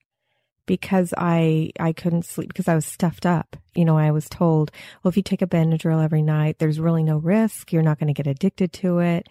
because 0.67 1.15
I 1.17 1.71
I 1.81 1.93
couldn't 1.93 2.27
sleep 2.27 2.49
because 2.49 2.69
I 2.69 2.75
was 2.75 2.85
stuffed 2.85 3.25
up. 3.27 3.57
You 3.75 3.85
know, 3.85 3.97
I 3.97 4.11
was 4.11 4.29
told, 4.29 4.71
well, 5.03 5.09
if 5.09 5.17
you 5.17 5.23
take 5.23 5.43
a 5.43 5.47
Benadryl 5.47 6.05
every 6.05 6.23
night, 6.23 6.59
there's 6.59 6.81
really 6.81 7.03
no 7.03 7.19
risk. 7.19 7.73
You're 7.73 7.83
not 7.83 7.99
going 7.99 8.13
to 8.13 8.23
get 8.23 8.27
addicted 8.27 8.73
to 8.75 8.99
it, 8.99 9.29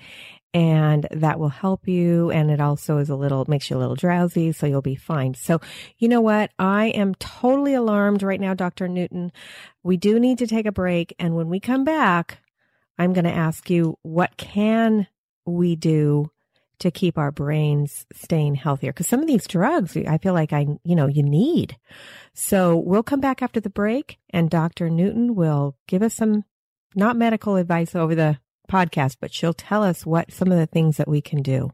and 0.53 1.07
that 1.11 1.39
will 1.39 1.49
help 1.49 1.87
you. 1.87 2.31
And 2.31 2.49
it 2.49 2.59
also 2.59 2.97
is 2.97 3.09
a 3.09 3.15
little 3.15 3.45
makes 3.47 3.69
you 3.69 3.77
a 3.77 3.79
little 3.79 3.95
drowsy, 3.95 4.51
so 4.51 4.65
you'll 4.65 4.81
be 4.81 4.95
fine. 4.95 5.33
So, 5.33 5.59
you 5.97 6.07
know 6.07 6.21
what? 6.21 6.51
I 6.57 6.87
am 6.87 7.15
totally 7.15 7.73
alarmed 7.73 8.23
right 8.23 8.39
now, 8.39 8.53
Dr. 8.53 8.87
Newton. 8.87 9.31
We 9.83 9.97
do 9.97 10.19
need 10.19 10.37
to 10.39 10.47
take 10.47 10.65
a 10.65 10.71
break, 10.71 11.13
and 11.19 11.35
when 11.35 11.49
we 11.49 11.59
come 11.59 11.83
back, 11.83 12.39
I'm 12.97 13.13
going 13.13 13.25
to 13.25 13.31
ask 13.31 13.69
you 13.69 13.97
what 14.01 14.37
can 14.37 15.07
we 15.45 15.75
do 15.75 16.31
to 16.79 16.91
keep 16.91 17.17
our 17.17 17.31
brains 17.31 18.05
staying 18.13 18.55
healthier. 18.55 18.93
Cause 18.93 19.07
some 19.07 19.21
of 19.21 19.27
these 19.27 19.47
drugs, 19.47 19.97
I 19.97 20.17
feel 20.17 20.33
like 20.33 20.53
I, 20.53 20.67
you 20.83 20.95
know, 20.95 21.07
you 21.07 21.23
need. 21.23 21.77
So 22.33 22.77
we'll 22.77 23.03
come 23.03 23.19
back 23.19 23.41
after 23.41 23.59
the 23.59 23.69
break 23.69 24.19
and 24.29 24.49
Dr. 24.49 24.89
Newton 24.89 25.33
will 25.35 25.75
give 25.87 26.03
us 26.03 26.13
some, 26.13 26.43
not 26.95 27.15
medical 27.15 27.55
advice 27.55 27.95
over 27.95 28.13
the 28.13 28.37
podcast, 28.67 29.17
but 29.19 29.33
she'll 29.33 29.53
tell 29.53 29.83
us 29.83 30.05
what 30.05 30.31
some 30.31 30.51
of 30.51 30.57
the 30.57 30.67
things 30.67 30.97
that 30.97 31.07
we 31.07 31.21
can 31.21 31.41
do. 31.41 31.71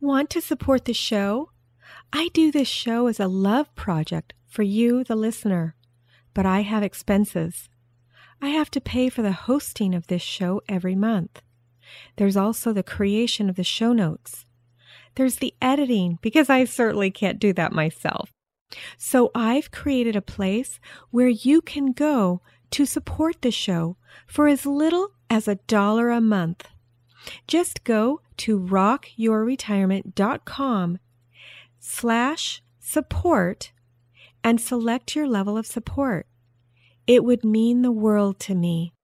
Want 0.00 0.30
to 0.30 0.40
support 0.40 0.86
the 0.86 0.94
show? 0.94 1.50
I 2.12 2.28
do 2.32 2.50
this 2.50 2.68
show 2.68 3.06
as 3.06 3.20
a 3.20 3.28
love 3.28 3.74
project 3.74 4.32
for 4.48 4.62
you, 4.62 5.04
the 5.04 5.16
listener, 5.16 5.76
but 6.34 6.46
I 6.46 6.62
have 6.62 6.82
expenses. 6.82 7.68
I 8.42 8.48
have 8.48 8.70
to 8.72 8.80
pay 8.80 9.10
for 9.10 9.22
the 9.22 9.32
hosting 9.32 9.94
of 9.94 10.06
this 10.06 10.22
show 10.22 10.62
every 10.68 10.94
month. 10.94 11.42
There's 12.16 12.36
also 12.36 12.72
the 12.72 12.82
creation 12.82 13.50
of 13.50 13.56
the 13.56 13.64
show 13.64 13.92
notes. 13.92 14.46
There's 15.16 15.36
the 15.36 15.54
editing, 15.60 16.18
because 16.22 16.48
I 16.48 16.64
certainly 16.64 17.10
can't 17.10 17.38
do 17.38 17.52
that 17.52 17.72
myself. 17.72 18.30
So 18.96 19.30
I've 19.34 19.70
created 19.70 20.16
a 20.16 20.22
place 20.22 20.80
where 21.10 21.28
you 21.28 21.60
can 21.60 21.92
go 21.92 22.40
to 22.70 22.86
support 22.86 23.42
the 23.42 23.50
show 23.50 23.96
for 24.26 24.48
as 24.48 24.66
little 24.66 25.12
as 25.28 25.48
a 25.48 25.56
dollar 25.66 26.10
a 26.10 26.20
month. 26.20 26.68
Just 27.46 27.84
go 27.84 28.22
to 28.38 28.58
rockyourretirement.com 28.58 30.98
slash 31.78 32.62
support 32.78 33.72
and 34.42 34.58
select 34.60 35.14
your 35.14 35.26
level 35.26 35.58
of 35.58 35.66
support. 35.66 36.26
It 37.06 37.24
would 37.24 37.44
mean 37.44 37.82
the 37.82 37.92
world 37.92 38.40
to 38.40 38.54
me. 38.54 38.94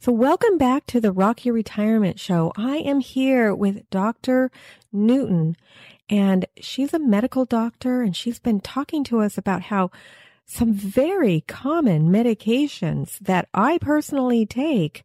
So, 0.00 0.10
welcome 0.10 0.58
back 0.58 0.86
to 0.86 1.00
the 1.00 1.12
Rock 1.12 1.44
Your 1.44 1.54
Retirement 1.54 2.18
Show. 2.18 2.52
I 2.56 2.78
am 2.78 2.98
here 2.98 3.54
with 3.54 3.88
Dr. 3.88 4.50
Newton, 4.92 5.56
and 6.10 6.46
she's 6.60 6.92
a 6.92 6.98
medical 6.98 7.44
doctor, 7.44 8.02
and 8.02 8.16
she's 8.16 8.40
been 8.40 8.60
talking 8.60 9.04
to 9.04 9.20
us 9.20 9.38
about 9.38 9.62
how 9.62 9.92
some 10.46 10.72
very 10.72 11.42
common 11.46 12.08
medications 12.08 13.18
that 13.20 13.48
I 13.54 13.78
personally 13.78 14.46
take 14.46 15.04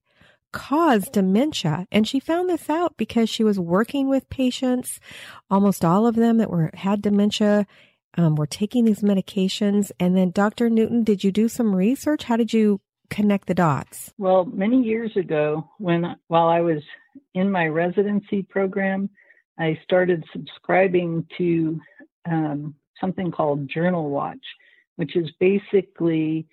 cause 0.52 1.10
dementia. 1.10 1.88
And 1.92 2.08
she 2.08 2.20
found 2.20 2.50
this 2.50 2.70
out 2.70 2.96
because 2.98 3.30
she 3.30 3.44
was 3.44 3.60
working 3.60 4.10
with 4.10 4.30
patients, 4.30 5.00
almost 5.50 5.86
all 5.86 6.08
of 6.08 6.16
them 6.16 6.38
that 6.38 6.50
were 6.50 6.72
had 6.74 7.02
dementia. 7.02 7.66
Um, 8.20 8.34
were 8.34 8.48
taking 8.48 8.86
these 8.86 9.02
medications. 9.02 9.92
And 10.00 10.18
then, 10.18 10.32
Dr. 10.32 10.72
Newton, 10.72 11.04
did 11.04 11.24
you 11.24 11.32
do 11.32 11.48
some 11.48 11.76
research? 11.76 12.24
How 12.24 12.36
did 12.36 12.52
you 12.52 12.82
connect 13.12 13.48
the 13.48 13.54
dots? 13.54 14.12
Well, 14.18 14.46
many 14.46 14.82
years 14.82 15.16
ago, 15.16 15.70
when 15.78 16.16
while 16.28 16.48
I 16.48 16.62
was 16.62 16.82
in 17.36 17.52
my 17.52 17.68
residency 17.68 18.42
program, 18.42 19.10
I 19.60 19.80
started 19.84 20.24
subscribing 20.34 21.26
to 21.38 21.80
um, 22.30 22.76
something 23.00 23.32
called 23.32 23.70
Journal 23.70 24.10
Watch, 24.10 24.44
which 24.98 25.16
is 25.16 25.30
basically 25.40 26.46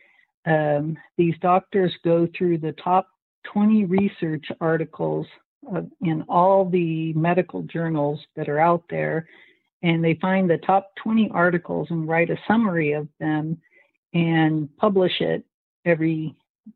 um, 0.46 0.96
these 1.16 1.34
doctors 1.40 1.92
go 2.04 2.28
through 2.36 2.58
the 2.58 2.72
top 2.72 3.08
20 3.52 3.84
research 3.86 4.44
articles 4.60 5.26
in 6.02 6.22
all 6.28 6.68
the 6.68 7.12
medical 7.14 7.62
journals 7.62 8.20
that 8.36 8.48
are 8.48 8.60
out 8.60 8.84
there, 8.90 9.26
and 9.82 10.04
they 10.04 10.14
find 10.20 10.48
the 10.48 10.58
top 10.58 10.90
20 11.02 11.30
articles 11.32 11.88
and 11.90 12.08
write 12.08 12.30
a 12.30 12.38
summary 12.46 12.92
of 12.92 13.08
them 13.18 13.58
and 14.12 14.74
publish 14.76 15.20
it 15.20 15.44
every 15.84 16.34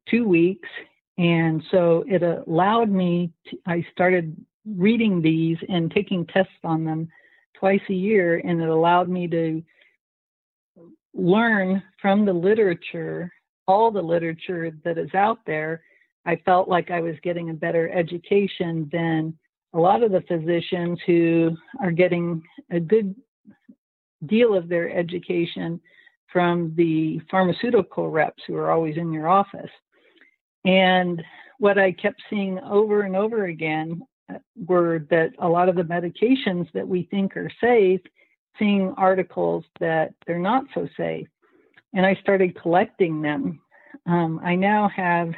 two 0.08 0.26
weeks. 0.26 0.68
And 1.16 1.62
so 1.70 2.04
it 2.06 2.22
allowed 2.22 2.90
me, 2.90 3.32
to, 3.50 3.58
I 3.66 3.86
started 3.92 4.36
reading 4.76 5.20
these 5.20 5.58
and 5.68 5.90
taking 5.90 6.26
tests 6.26 6.52
on 6.64 6.84
them 6.84 7.08
twice 7.54 7.80
a 7.88 7.94
year, 7.94 8.40
and 8.44 8.60
it 8.60 8.68
allowed 8.68 9.08
me 9.08 9.26
to 9.28 9.62
learn 11.14 11.82
from 12.00 12.24
the 12.24 12.32
literature, 12.32 13.32
all 13.66 13.90
the 13.90 14.02
literature 14.02 14.72
that 14.84 14.98
is 14.98 15.12
out 15.14 15.38
there. 15.46 15.82
I 16.24 16.36
felt 16.44 16.68
like 16.68 16.90
I 16.90 17.00
was 17.00 17.16
getting 17.22 17.50
a 17.50 17.54
better 17.54 17.90
education 17.90 18.88
than 18.92 19.36
a 19.74 19.78
lot 19.78 20.02
of 20.02 20.12
the 20.12 20.22
physicians 20.22 20.98
who 21.06 21.56
are 21.80 21.90
getting 21.90 22.42
a 22.70 22.80
good 22.80 23.14
deal 24.26 24.54
of 24.54 24.68
their 24.68 24.90
education 24.90 25.80
from 26.32 26.74
the 26.76 27.20
pharmaceutical 27.30 28.10
reps 28.10 28.42
who 28.46 28.56
are 28.56 28.70
always 28.70 28.96
in 28.96 29.12
your 29.12 29.28
office. 29.28 29.70
And 30.64 31.22
what 31.58 31.78
I 31.78 31.92
kept 31.92 32.22
seeing 32.28 32.58
over 32.60 33.02
and 33.02 33.16
over 33.16 33.46
again 33.46 34.02
uh, 34.32 34.38
were 34.66 35.06
that 35.10 35.30
a 35.38 35.48
lot 35.48 35.68
of 35.68 35.76
the 35.76 35.82
medications 35.82 36.70
that 36.72 36.86
we 36.86 37.08
think 37.10 37.36
are 37.36 37.50
safe, 37.60 38.00
seeing 38.58 38.94
articles 38.96 39.64
that 39.80 40.14
they're 40.26 40.38
not 40.38 40.64
so 40.74 40.88
safe. 40.96 41.28
And 41.94 42.04
I 42.04 42.14
started 42.16 42.60
collecting 42.60 43.22
them. 43.22 43.60
Um, 44.06 44.40
I 44.42 44.54
now 44.54 44.88
have 44.94 45.32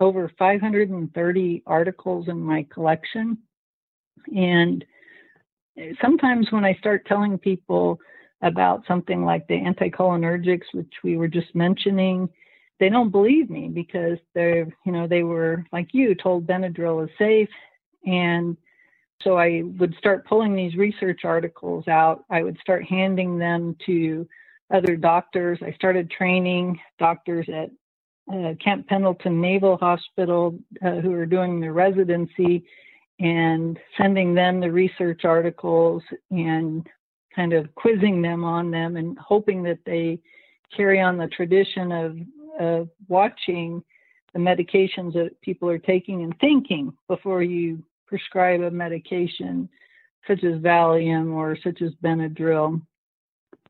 over 0.00 0.30
530 0.38 1.62
articles 1.66 2.28
in 2.28 2.40
my 2.40 2.66
collection. 2.72 3.38
And 4.34 4.84
sometimes 6.02 6.50
when 6.50 6.64
I 6.64 6.74
start 6.74 7.06
telling 7.06 7.38
people 7.38 8.00
about 8.42 8.84
something 8.86 9.24
like 9.24 9.46
the 9.46 9.54
anticholinergics, 9.54 10.72
which 10.72 10.92
we 11.02 11.16
were 11.16 11.28
just 11.28 11.54
mentioning, 11.54 12.28
they 12.80 12.88
don't 12.88 13.10
believe 13.10 13.50
me 13.50 13.68
because 13.68 14.18
they're, 14.34 14.66
you 14.84 14.92
know, 14.92 15.06
they 15.06 15.22
were 15.22 15.64
like 15.72 15.88
you 15.92 16.14
told 16.14 16.46
Benadryl 16.46 17.04
is 17.04 17.10
safe. 17.18 17.48
And 18.04 18.56
so 19.22 19.38
I 19.38 19.62
would 19.78 19.94
start 19.96 20.26
pulling 20.26 20.54
these 20.54 20.74
research 20.76 21.20
articles 21.24 21.88
out. 21.88 22.24
I 22.30 22.42
would 22.42 22.58
start 22.60 22.84
handing 22.84 23.38
them 23.38 23.76
to 23.86 24.26
other 24.72 24.96
doctors. 24.96 25.58
I 25.62 25.72
started 25.72 26.10
training 26.10 26.78
doctors 26.98 27.46
at 27.48 27.70
uh, 28.32 28.54
Camp 28.62 28.86
Pendleton 28.86 29.40
Naval 29.40 29.76
Hospital 29.76 30.58
uh, 30.84 30.96
who 30.96 31.12
are 31.12 31.26
doing 31.26 31.60
their 31.60 31.72
residency 31.72 32.64
and 33.20 33.78
sending 33.98 34.34
them 34.34 34.60
the 34.60 34.70
research 34.70 35.24
articles 35.24 36.02
and 36.30 36.86
kind 37.34 37.52
of 37.52 37.72
quizzing 37.74 38.22
them 38.22 38.44
on 38.44 38.70
them 38.70 38.96
and 38.96 39.18
hoping 39.18 39.62
that 39.62 39.78
they 39.84 40.18
carry 40.76 41.00
on 41.00 41.16
the 41.16 41.28
tradition 41.28 41.92
of 41.92 42.18
of 42.60 42.88
watching 43.08 43.82
the 44.32 44.38
medications 44.38 45.12
that 45.12 45.40
people 45.42 45.68
are 45.68 45.78
taking 45.78 46.22
and 46.22 46.38
thinking 46.40 46.92
before 47.08 47.42
you 47.42 47.82
prescribe 48.14 48.60
a 48.60 48.70
medication 48.70 49.68
such 50.28 50.44
as 50.44 50.60
Valium 50.60 51.32
or 51.32 51.58
such 51.64 51.82
as 51.82 51.90
Benadryl 51.94 52.80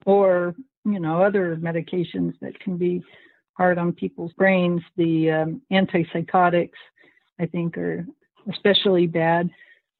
or 0.04 0.54
you 0.84 1.00
know 1.00 1.22
other 1.22 1.56
medications 1.56 2.34
that 2.42 2.60
can 2.60 2.76
be 2.76 3.02
hard 3.54 3.78
on 3.78 3.90
people's 3.90 4.34
brains. 4.34 4.82
The 4.98 5.30
um, 5.30 5.62
antipsychotics, 5.72 6.76
I 7.40 7.46
think, 7.46 7.78
are 7.78 8.06
especially 8.52 9.06
bad. 9.06 9.48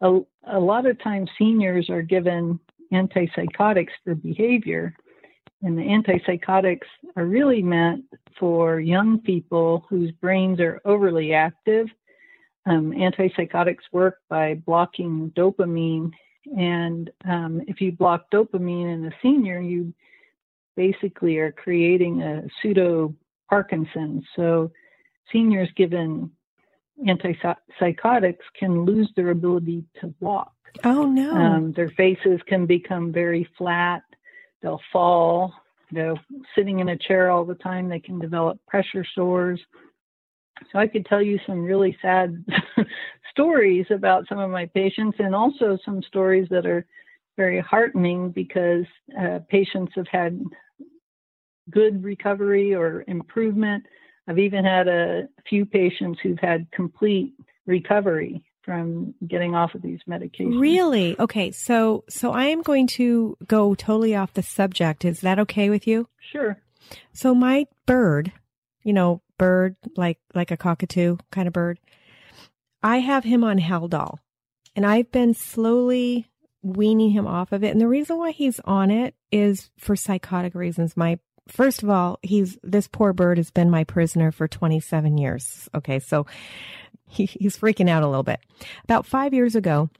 A, 0.03 0.21
a 0.47 0.61
lot 0.61 0.85
of 0.85 1.03
times, 1.03 1.31
seniors 1.39 1.89
are 1.89 2.03
given 2.03 2.61
antipsychotics 2.93 3.93
for 4.05 4.15
behavior, 4.15 4.95
and 5.63 5.79
the 5.79 5.83
antipsychotics 5.83 6.87
are 7.17 7.25
really 7.25 7.63
meant 7.63 8.05
for 8.39 8.79
young 8.79 9.21
people 9.21 9.87
whose 9.89 10.11
brains 10.11 10.61
are 10.61 10.83
overly 10.85 11.33
active. 11.33 11.87
Um, 12.67 12.93
antipsychotics 12.93 13.85
work 13.93 14.21
by 14.29 14.55
blocking 14.55 15.31
dopamine, 15.37 16.13
and 16.57 17.11
um, 17.29 17.61
if 17.69 17.81
you 17.81 17.93
block 17.93 18.31
dopamine 18.33 18.95
in 18.95 19.05
a 19.05 19.13
senior, 19.23 19.61
you 19.61 19.93
basically 20.77 21.37
are 21.39 21.53
creating 21.53 22.23
a 22.23 22.43
pseudo 22.61 23.15
Parkinson's. 23.51 24.25
So 24.35 24.73
seniors 25.31 25.69
given 25.77 26.31
antipsychotics 27.07 28.39
can 28.59 28.85
lose 28.85 29.11
their 29.17 29.31
ability 29.31 29.85
to 30.01 30.15
walk. 30.21 30.53
Oh 30.85 31.05
no! 31.05 31.33
Um, 31.33 31.73
their 31.73 31.91
faces 31.91 32.41
can 32.47 32.67
become 32.67 33.13
very 33.13 33.49
flat. 33.57 34.03
They'll 34.63 34.81
fall. 34.93 35.53
They're 35.93 36.15
sitting 36.57 36.81
in 36.81 36.89
a 36.89 36.99
chair 36.99 37.31
all 37.31 37.45
the 37.45 37.55
time. 37.55 37.89
They 37.89 38.01
can 38.01 38.19
develop 38.19 38.59
pressure 38.67 39.05
sores. 39.15 39.61
So 40.73 40.79
I 40.79 40.87
could 40.87 41.07
tell 41.07 41.23
you 41.23 41.39
some 41.47 41.63
really 41.63 41.97
sad 42.03 42.45
stories 43.31 43.87
about 43.91 44.27
some 44.29 44.39
of 44.39 44.51
my 44.51 44.67
patients, 44.67 45.17
and 45.19 45.35
also 45.35 45.79
some 45.85 46.03
stories 46.03 46.49
that 46.51 46.67
are 46.67 46.87
very 47.37 47.61
heartening 47.61 48.31
because 48.31 48.85
uh, 49.21 49.41
patients 49.49 49.93
have 49.97 50.07
had 50.11 50.43
good 51.71 52.05
recovery 52.05 52.75
or 52.75 53.05
improvement. 53.09 53.85
I've 54.29 54.39
even 54.39 54.65
had 54.65 54.89
a 54.89 55.29
few 55.49 55.67
patients 55.67 56.19
who've 56.23 56.39
had 56.39 56.67
complete 56.73 57.35
recovery 57.67 58.43
from 58.63 59.15
getting 59.29 59.55
off 59.55 59.75
of 59.75 59.83
these 59.83 60.01
medications. 60.09 60.59
Really? 60.59 61.19
Okay. 61.19 61.51
So, 61.51 62.05
so 62.09 62.33
I 62.33 62.47
am 62.47 62.63
going 62.63 62.87
to 62.89 63.37
go 63.47 63.75
totally 63.75 64.17
off 64.17 64.33
the 64.33 64.43
subject. 64.43 65.05
Is 65.05 65.21
that 65.21 65.39
okay 65.41 65.69
with 65.69 65.87
you? 65.87 66.09
Sure. 66.33 66.57
So 67.13 67.35
my 67.35 67.67
bird, 67.87 68.33
you 68.85 68.93
know, 68.93 69.23
bird 69.39 69.77
like 69.97 70.19
like 70.35 70.51
a 70.51 70.57
cockatoo 70.57 71.17
kind 71.33 71.49
of 71.49 71.55
bird. 71.55 71.81
I 72.83 72.99
have 72.99 73.25
him 73.25 73.43
on 73.43 73.59
Haldol, 73.59 74.19
and 74.77 74.87
I've 74.87 75.11
been 75.11 75.35
slowly 75.35 76.27
weaning 76.63 77.11
him 77.11 77.27
off 77.27 77.53
of 77.53 77.65
it. 77.65 77.71
And 77.71 77.81
the 77.81 77.89
reason 77.89 78.17
why 78.17 78.31
he's 78.31 78.61
on 78.61 78.91
it 78.91 79.15
is 79.33 79.71
for 79.79 79.97
psychotic 79.97 80.55
reasons. 80.55 80.97
My 80.97 81.19
first 81.49 81.83
of 81.83 81.91
all, 81.91 82.19
he's 82.23 82.59
this 82.63 82.89
poor 82.89 83.13
bird 83.13 83.39
has 83.39 83.51
been 83.51 83.71
my 83.71 83.85
prisoner 83.85 84.33
for 84.33 84.49
27 84.49 85.19
years. 85.19 85.69
Okay, 85.75 85.99
so 85.99 86.27
he, 87.09 87.27
he's 87.27 87.57
freaking 87.57 87.91
out 87.91 88.03
a 88.03 88.09
little 88.09 88.23
bit. 88.23 88.41
About 88.85 89.07
five 89.07 89.35
years 89.35 89.55
ago, 89.55 89.91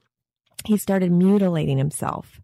he 0.65 0.77
started 0.77 1.11
mutilating 1.11 1.77
himself, 1.77 2.41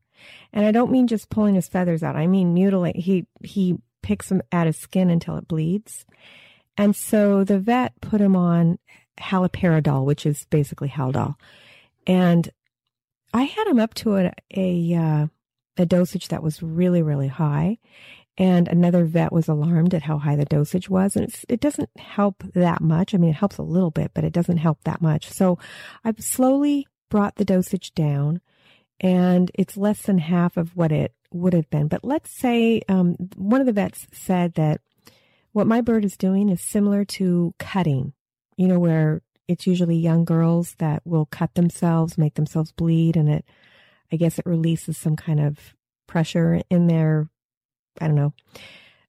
and 0.53 0.65
I 0.65 0.71
don't 0.71 0.91
mean 0.91 1.07
just 1.07 1.29
pulling 1.29 1.55
his 1.55 1.67
feathers 1.67 2.03
out. 2.03 2.15
I 2.15 2.27
mean 2.27 2.53
mutilate. 2.53 2.95
He 2.95 3.25
he 3.43 3.77
picks 4.01 4.29
them 4.29 4.41
at 4.51 4.67
his 4.67 4.77
skin 4.77 5.09
until 5.09 5.37
it 5.37 5.47
bleeds, 5.47 6.05
and 6.77 6.95
so 6.95 7.43
the 7.43 7.59
vet 7.59 7.99
put 8.01 8.21
him 8.21 8.35
on 8.35 8.79
haloperidol, 9.19 10.05
which 10.05 10.25
is 10.25 10.45
basically 10.49 10.89
Haldol, 10.89 11.35
and 12.07 12.49
I 13.33 13.43
had 13.43 13.67
him 13.67 13.79
up 13.79 13.93
to 13.95 14.17
a 14.17 14.31
a, 14.55 14.93
uh, 14.93 15.27
a 15.77 15.85
dosage 15.85 16.29
that 16.29 16.43
was 16.43 16.63
really 16.63 17.01
really 17.01 17.27
high, 17.27 17.77
and 18.37 18.67
another 18.67 19.05
vet 19.05 19.31
was 19.31 19.47
alarmed 19.47 19.93
at 19.93 20.03
how 20.03 20.17
high 20.17 20.35
the 20.35 20.45
dosage 20.45 20.89
was. 20.89 21.15
And 21.15 21.33
it 21.49 21.59
doesn't 21.59 21.89
help 21.97 22.43
that 22.53 22.81
much. 22.81 23.13
I 23.13 23.17
mean, 23.17 23.31
it 23.31 23.35
helps 23.35 23.57
a 23.57 23.63
little 23.63 23.91
bit, 23.91 24.11
but 24.13 24.23
it 24.23 24.33
doesn't 24.33 24.57
help 24.57 24.79
that 24.83 25.01
much. 25.01 25.29
So 25.29 25.59
I've 26.03 26.19
slowly 26.19 26.87
brought 27.09 27.35
the 27.35 27.45
dosage 27.45 27.93
down 27.93 28.41
and 29.01 29.51
it's 29.55 29.75
less 29.75 30.03
than 30.03 30.19
half 30.19 30.55
of 30.55 30.77
what 30.77 30.91
it 30.91 31.13
would 31.33 31.53
have 31.53 31.69
been. 31.69 31.87
But 31.87 32.05
let's 32.05 32.31
say 32.31 32.81
um, 32.87 33.15
one 33.35 33.59
of 33.59 33.67
the 33.67 33.73
vets 33.73 34.07
said 34.13 34.53
that 34.53 34.79
what 35.51 35.67
my 35.67 35.81
bird 35.81 36.05
is 36.05 36.15
doing 36.15 36.47
is 36.49 36.61
similar 36.61 37.03
to 37.03 37.53
cutting, 37.59 38.13
you 38.55 38.67
know, 38.67 38.79
where 38.79 39.21
it's 39.47 39.67
usually 39.67 39.97
young 39.97 40.23
girls 40.23 40.75
that 40.77 41.01
will 41.03 41.25
cut 41.25 41.55
themselves, 41.55 42.17
make 42.17 42.35
themselves 42.35 42.71
bleed, 42.71 43.17
and 43.17 43.27
it, 43.27 43.45
I 44.11 44.15
guess 44.15 44.39
it 44.39 44.45
releases 44.45 44.97
some 44.97 45.15
kind 45.15 45.39
of 45.39 45.57
pressure 46.07 46.61
in 46.69 46.87
their 46.87 47.29
I 47.99 48.07
don't 48.07 48.15
know. 48.15 48.33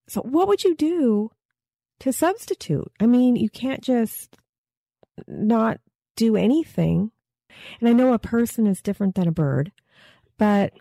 So 0.08 0.22
what 0.22 0.48
would 0.48 0.64
you 0.64 0.74
do 0.74 1.30
to 2.00 2.12
substitute? 2.12 2.90
I 2.98 3.06
mean, 3.06 3.36
you 3.36 3.48
can't 3.48 3.82
just 3.82 4.36
not 5.28 5.78
do 6.16 6.36
anything. 6.36 7.12
And 7.80 7.88
I 7.88 7.92
know 7.92 8.12
a 8.12 8.18
person 8.18 8.66
is 8.66 8.82
different 8.82 9.14
than 9.14 9.28
a 9.28 9.32
bird, 9.32 9.72
but 10.42 10.72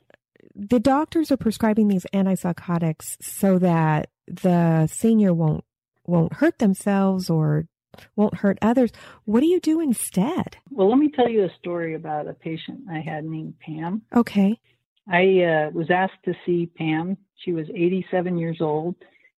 the 0.56 0.80
doctors 0.80 1.32
are 1.32 1.38
prescribing 1.38 1.88
these 1.88 2.08
antipsychotics 2.16 3.16
so 3.22 3.60
that 3.60 4.10
the 4.26 4.88
senior 4.88 5.36
won't 5.36 5.64
won't 6.08 6.34
hurt 6.34 6.58
themselves 6.58 7.30
or 7.30 7.68
won't 8.16 8.38
hurt 8.38 8.58
others. 8.64 8.92
What 9.26 9.42
do 9.42 9.46
you 9.46 9.60
do 9.60 9.80
instead? 9.80 10.58
Well, 10.72 10.90
let 10.90 10.98
me 10.98 11.12
tell 11.12 11.30
you 11.30 11.44
a 11.44 11.54
story 11.60 11.94
about 11.94 12.28
a 12.28 12.34
patient 12.34 12.80
I 12.92 13.02
had 13.02 13.24
named 13.24 13.54
Pam. 13.60 14.02
Okay. 14.16 14.60
I 15.08 15.44
uh, 15.44 15.70
was 15.70 15.92
asked 15.92 16.24
to 16.26 16.34
see 16.44 16.66
Pam. 16.66 17.16
She 17.46 17.54
was 17.54 17.68
87 17.70 18.40
years 18.40 18.58
old. 18.62 18.96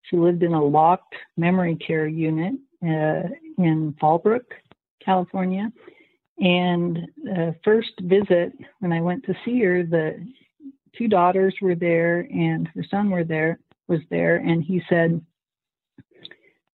She 0.08 0.16
lived 0.16 0.42
in 0.42 0.54
a 0.54 0.64
locked 0.64 1.16
memory 1.36 1.76
care 1.76 2.06
unit 2.06 2.54
uh, 2.82 3.28
in 3.58 3.94
Fallbrook, 4.00 4.46
California. 5.04 5.70
And 6.38 6.98
uh, 7.36 7.52
first 7.62 7.92
visit, 8.02 8.52
when 8.80 8.92
I 8.92 9.00
went 9.00 9.24
to 9.24 9.34
see 9.44 9.60
her, 9.62 9.84
the 9.84 10.26
two 10.96 11.08
daughters 11.08 11.54
were 11.60 11.74
there 11.74 12.20
and 12.20 12.68
her 12.74 12.84
son 12.90 13.10
were 13.10 13.24
there, 13.24 13.60
was 13.88 14.00
there, 14.10 14.36
and 14.36 14.62
he 14.62 14.82
said, 14.88 15.20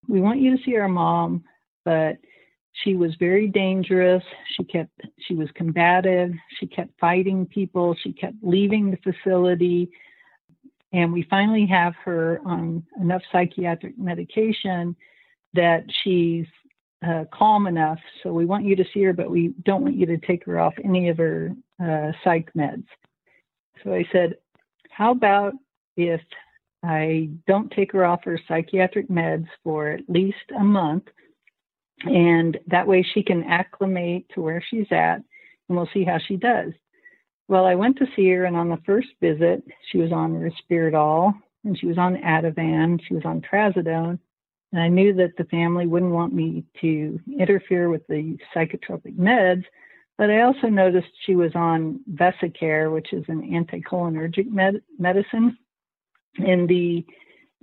"We 0.07 0.21
want 0.21 0.39
you 0.39 0.57
to 0.57 0.63
see 0.63 0.77
our 0.77 0.87
mom, 0.87 1.43
but 1.85 2.17
she 2.83 2.95
was 2.95 3.13
very 3.19 3.47
dangerous. 3.47 4.23
She 4.55 4.63
kept 4.63 5.01
she 5.27 5.35
was 5.35 5.49
combative. 5.55 6.31
She 6.59 6.67
kept 6.67 6.99
fighting 6.99 7.45
people. 7.45 7.95
She 8.01 8.13
kept 8.13 8.35
leaving 8.41 8.91
the 8.91 8.97
facility. 8.97 9.91
And 10.93 11.13
we 11.13 11.23
finally 11.29 11.65
have 11.67 11.93
her 12.03 12.41
on 12.45 12.83
enough 12.99 13.21
psychiatric 13.31 13.97
medication 13.97 14.95
that 15.53 15.85
she's 16.03 16.45
uh, 17.05 17.25
calm 17.33 17.67
enough. 17.67 17.99
So 18.21 18.31
we 18.31 18.45
want 18.45 18.65
you 18.65 18.75
to 18.75 18.85
see 18.93 19.01
her, 19.03 19.13
but 19.13 19.31
we 19.31 19.53
don't 19.63 19.83
want 19.83 19.95
you 19.95 20.05
to 20.05 20.17
take 20.17 20.45
her 20.45 20.59
off 20.59 20.73
any 20.83 21.09
of 21.09 21.17
her 21.17 21.51
uh, 21.83 22.11
psych 22.23 22.51
meds. 22.53 22.85
So 23.83 23.93
I 23.93 24.05
said, 24.11 24.35
How 24.89 25.11
about 25.11 25.53
if 25.97 26.21
I 26.83 27.29
don't 27.47 27.71
take 27.71 27.91
her 27.93 28.05
off 28.05 28.23
her 28.25 28.39
psychiatric 28.47 29.09
meds 29.09 29.47
for 29.63 29.89
at 29.89 30.09
least 30.09 30.37
a 30.57 30.63
month? 30.63 31.05
And 32.03 32.57
that 32.67 32.87
way 32.87 33.05
she 33.13 33.21
can 33.21 33.43
acclimate 33.43 34.27
to 34.33 34.41
where 34.41 34.63
she's 34.69 34.87
at, 34.91 35.17
and 35.17 35.77
we'll 35.77 35.89
see 35.93 36.03
how 36.03 36.17
she 36.27 36.35
does. 36.35 36.73
Well, 37.47 37.65
I 37.65 37.75
went 37.75 37.97
to 37.97 38.07
see 38.15 38.29
her, 38.29 38.45
and 38.45 38.55
on 38.55 38.69
the 38.69 38.81
first 38.85 39.09
visit, 39.19 39.63
she 39.91 39.99
was 39.99 40.11
on 40.11 40.33
Risperdal, 40.33 41.33
and 41.63 41.77
she 41.77 41.85
was 41.85 41.97
on 41.97 42.15
Ativan, 42.15 42.99
she 43.07 43.13
was 43.13 43.25
on 43.25 43.41
Trazodone, 43.41 44.17
and 44.71 44.81
I 44.81 44.87
knew 44.87 45.13
that 45.15 45.35
the 45.37 45.43
family 45.45 45.87
wouldn't 45.87 46.11
want 46.11 46.33
me 46.33 46.63
to 46.81 47.19
interfere 47.39 47.89
with 47.89 48.05
the 48.07 48.37
psychotropic 48.55 49.17
meds, 49.17 49.65
but 50.17 50.29
I 50.29 50.41
also 50.41 50.67
noticed 50.67 51.07
she 51.25 51.35
was 51.35 51.51
on 51.55 51.99
Vesicare, 52.13 52.93
which 52.93 53.11
is 53.11 53.25
an 53.27 53.41
anticholinergic 53.41 54.49
med- 54.49 54.83
medicine, 54.97 55.57
and 56.37 56.67
the 56.69 57.05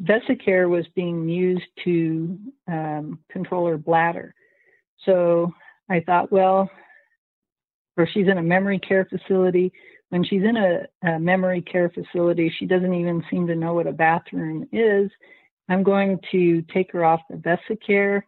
Vesicare 0.02 0.68
was 0.68 0.86
being 0.94 1.28
used 1.28 1.66
to 1.84 2.38
um, 2.68 3.18
control 3.30 3.66
her 3.66 3.78
bladder. 3.78 4.34
So 5.04 5.52
I 5.88 6.00
thought, 6.00 6.30
well, 6.30 6.70
or 7.96 8.06
she's 8.06 8.28
in 8.28 8.38
a 8.38 8.42
memory 8.42 8.78
care 8.78 9.04
facility. 9.04 9.72
When 10.10 10.24
she's 10.24 10.42
in 10.42 10.56
a, 10.56 10.86
a 11.06 11.18
memory 11.18 11.62
care 11.62 11.90
facility, 11.90 12.52
she 12.58 12.66
doesn't 12.66 12.94
even 12.94 13.24
seem 13.30 13.46
to 13.48 13.56
know 13.56 13.74
what 13.74 13.86
a 13.86 13.92
bathroom 13.92 14.68
is. 14.72 15.10
I'm 15.68 15.82
going 15.82 16.18
to 16.30 16.62
take 16.72 16.92
her 16.92 17.04
off 17.04 17.20
the 17.28 17.36
Vesicare 17.36 18.22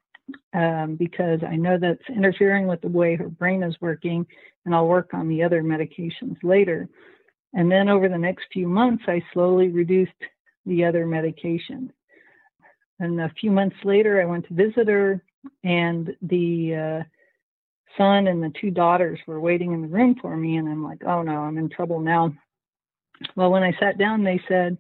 um, 0.53 0.97
because 0.97 1.41
I 1.47 1.57
know 1.57 1.79
that's 1.79 2.03
interfering 2.09 2.67
with 2.67 2.81
the 2.81 2.89
way 2.89 3.17
her 3.17 3.29
brain 3.29 3.63
is 3.63 3.77
working, 3.81 4.27
and 4.65 4.75
I'll 4.75 4.87
work 4.87 5.15
on 5.15 5.29
the 5.29 5.43
other 5.43 5.63
medications 5.63 6.37
later. 6.43 6.89
And 7.55 7.71
then 7.71 7.89
over 7.89 8.09
the 8.09 8.19
next 8.19 8.45
few 8.53 8.69
months, 8.69 9.05
I 9.07 9.23
slowly 9.33 9.69
reduced 9.69 10.13
the 10.67 10.85
other 10.85 11.07
medications. 11.07 11.91
And 13.01 13.21
a 13.21 13.33
few 13.41 13.51
months 13.51 13.77
later, 13.83 14.21
I 14.21 14.27
went 14.27 14.47
to 14.49 14.55
visit 14.55 14.87
her, 14.89 15.25
and 15.65 16.15
the 16.23 16.75
uh, 16.75 17.03
son 17.97 18.29
and 18.29 18.43
the 18.43 18.53
two 18.61 18.71
daughters 18.71 19.19
were 19.27 19.41
waiting 19.41 19.73
in 19.73 19.83
the 19.83 19.89
room 19.89 20.15
for 20.21 20.37
me, 20.37 20.59
and 20.59 20.69
I'm 20.69 20.85
like, 20.85 21.03
oh 21.07 21.23
no, 21.23 21.39
I'm 21.39 21.59
in 21.59 21.71
trouble 21.71 22.01
now. 22.01 22.33
Well, 23.37 23.51
when 23.51 23.63
I 23.63 23.73
sat 23.81 23.99
down, 23.99 24.23
they 24.23 24.41
said, 24.49 24.77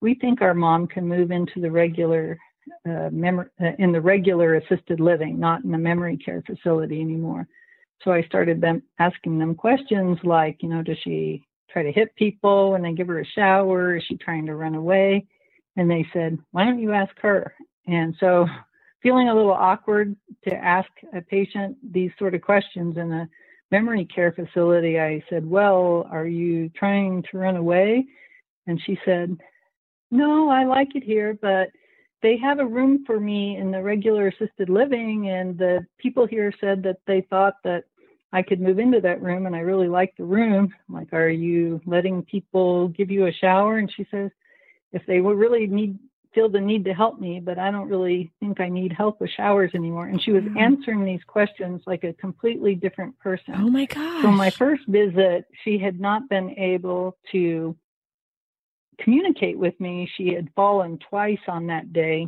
we 0.00 0.14
think 0.14 0.42
our 0.42 0.54
mom 0.54 0.86
can 0.86 1.06
move 1.06 1.30
into 1.30 1.60
the 1.60 1.70
regular 1.70 2.38
uh, 2.88 3.08
mem- 3.12 3.50
uh, 3.60 3.72
in 3.78 3.92
the 3.92 4.00
regular 4.00 4.56
assisted 4.56 5.00
living, 5.00 5.38
not 5.38 5.64
in 5.64 5.70
the 5.72 5.78
memory 5.78 6.16
care 6.16 6.42
facility 6.46 7.00
anymore. 7.00 7.46
So 8.02 8.12
I 8.12 8.22
started 8.24 8.60
them 8.60 8.82
asking 8.98 9.38
them 9.38 9.54
questions 9.54 10.18
like, 10.24 10.62
you 10.62 10.68
know, 10.68 10.82
does 10.82 10.96
she 11.04 11.44
try 11.70 11.82
to 11.82 11.92
hit 11.92 12.14
people 12.16 12.72
when 12.72 12.82
they 12.82 12.92
give 12.92 13.08
her 13.08 13.20
a 13.20 13.26
shower? 13.26 13.96
Is 13.96 14.04
she 14.08 14.16
trying 14.16 14.46
to 14.46 14.54
run 14.54 14.74
away? 14.74 15.26
And 15.76 15.90
they 15.90 16.06
said, 16.12 16.38
why 16.52 16.64
don't 16.64 16.80
you 16.80 16.92
ask 16.92 17.12
her? 17.20 17.54
And 17.86 18.14
so, 18.20 18.46
feeling 19.02 19.28
a 19.28 19.34
little 19.34 19.52
awkward 19.52 20.14
to 20.46 20.54
ask 20.54 20.88
a 21.14 21.22
patient 21.22 21.76
these 21.92 22.10
sort 22.18 22.34
of 22.34 22.42
questions 22.42 22.96
in 22.98 23.10
a 23.12 23.28
memory 23.70 24.04
care 24.14 24.32
facility, 24.32 25.00
I 25.00 25.22
said, 25.30 25.48
well, 25.48 26.06
are 26.10 26.26
you 26.26 26.68
trying 26.70 27.24
to 27.30 27.38
run 27.38 27.56
away? 27.56 28.04
And 28.66 28.80
she 28.84 28.98
said, 29.04 29.38
no, 30.10 30.48
I 30.48 30.64
like 30.64 30.94
it 30.94 31.04
here, 31.04 31.38
but 31.40 31.70
they 32.22 32.36
have 32.38 32.58
a 32.58 32.66
room 32.66 33.04
for 33.06 33.18
me 33.18 33.56
in 33.56 33.70
the 33.70 33.82
regular 33.82 34.28
assisted 34.28 34.68
living 34.68 35.30
and 35.30 35.56
the 35.56 35.86
people 35.98 36.26
here 36.26 36.52
said 36.60 36.82
that 36.82 36.98
they 37.06 37.22
thought 37.22 37.54
that 37.64 37.84
I 38.32 38.42
could 38.42 38.60
move 38.60 38.78
into 38.78 39.00
that 39.00 39.22
room 39.22 39.46
and 39.46 39.56
I 39.56 39.60
really 39.60 39.88
like 39.88 40.14
the 40.16 40.24
room. 40.24 40.72
I'm 40.88 40.94
like, 40.94 41.12
are 41.12 41.28
you 41.28 41.80
letting 41.86 42.22
people 42.22 42.88
give 42.88 43.10
you 43.10 43.26
a 43.26 43.32
shower? 43.32 43.78
And 43.78 43.90
she 43.90 44.06
says, 44.10 44.30
if 44.92 45.04
they 45.06 45.20
will 45.20 45.34
really 45.34 45.66
need 45.66 45.98
feel 46.32 46.48
the 46.48 46.60
need 46.60 46.84
to 46.84 46.94
help 46.94 47.18
me, 47.18 47.40
but 47.40 47.58
I 47.58 47.70
don't 47.70 47.88
really 47.88 48.30
think 48.38 48.60
I 48.60 48.68
need 48.68 48.92
help 48.92 49.20
with 49.20 49.30
showers 49.30 49.72
anymore. 49.74 50.06
And 50.06 50.22
she 50.22 50.30
was 50.30 50.44
mm-hmm. 50.44 50.58
answering 50.58 51.04
these 51.04 51.22
questions 51.26 51.82
like 51.86 52.04
a 52.04 52.12
completely 52.12 52.74
different 52.74 53.18
person. 53.18 53.54
Oh 53.56 53.68
my 53.68 53.86
gosh. 53.86 54.22
So 54.22 54.30
my 54.30 54.50
first 54.50 54.86
visit, 54.86 55.46
she 55.64 55.78
had 55.78 55.98
not 55.98 56.28
been 56.28 56.50
able 56.58 57.16
to 57.32 57.74
communicate 59.02 59.58
with 59.58 59.78
me. 59.80 60.10
She 60.16 60.34
had 60.34 60.50
fallen 60.54 60.98
twice 61.08 61.38
on 61.48 61.66
that 61.66 61.92
day. 61.92 62.26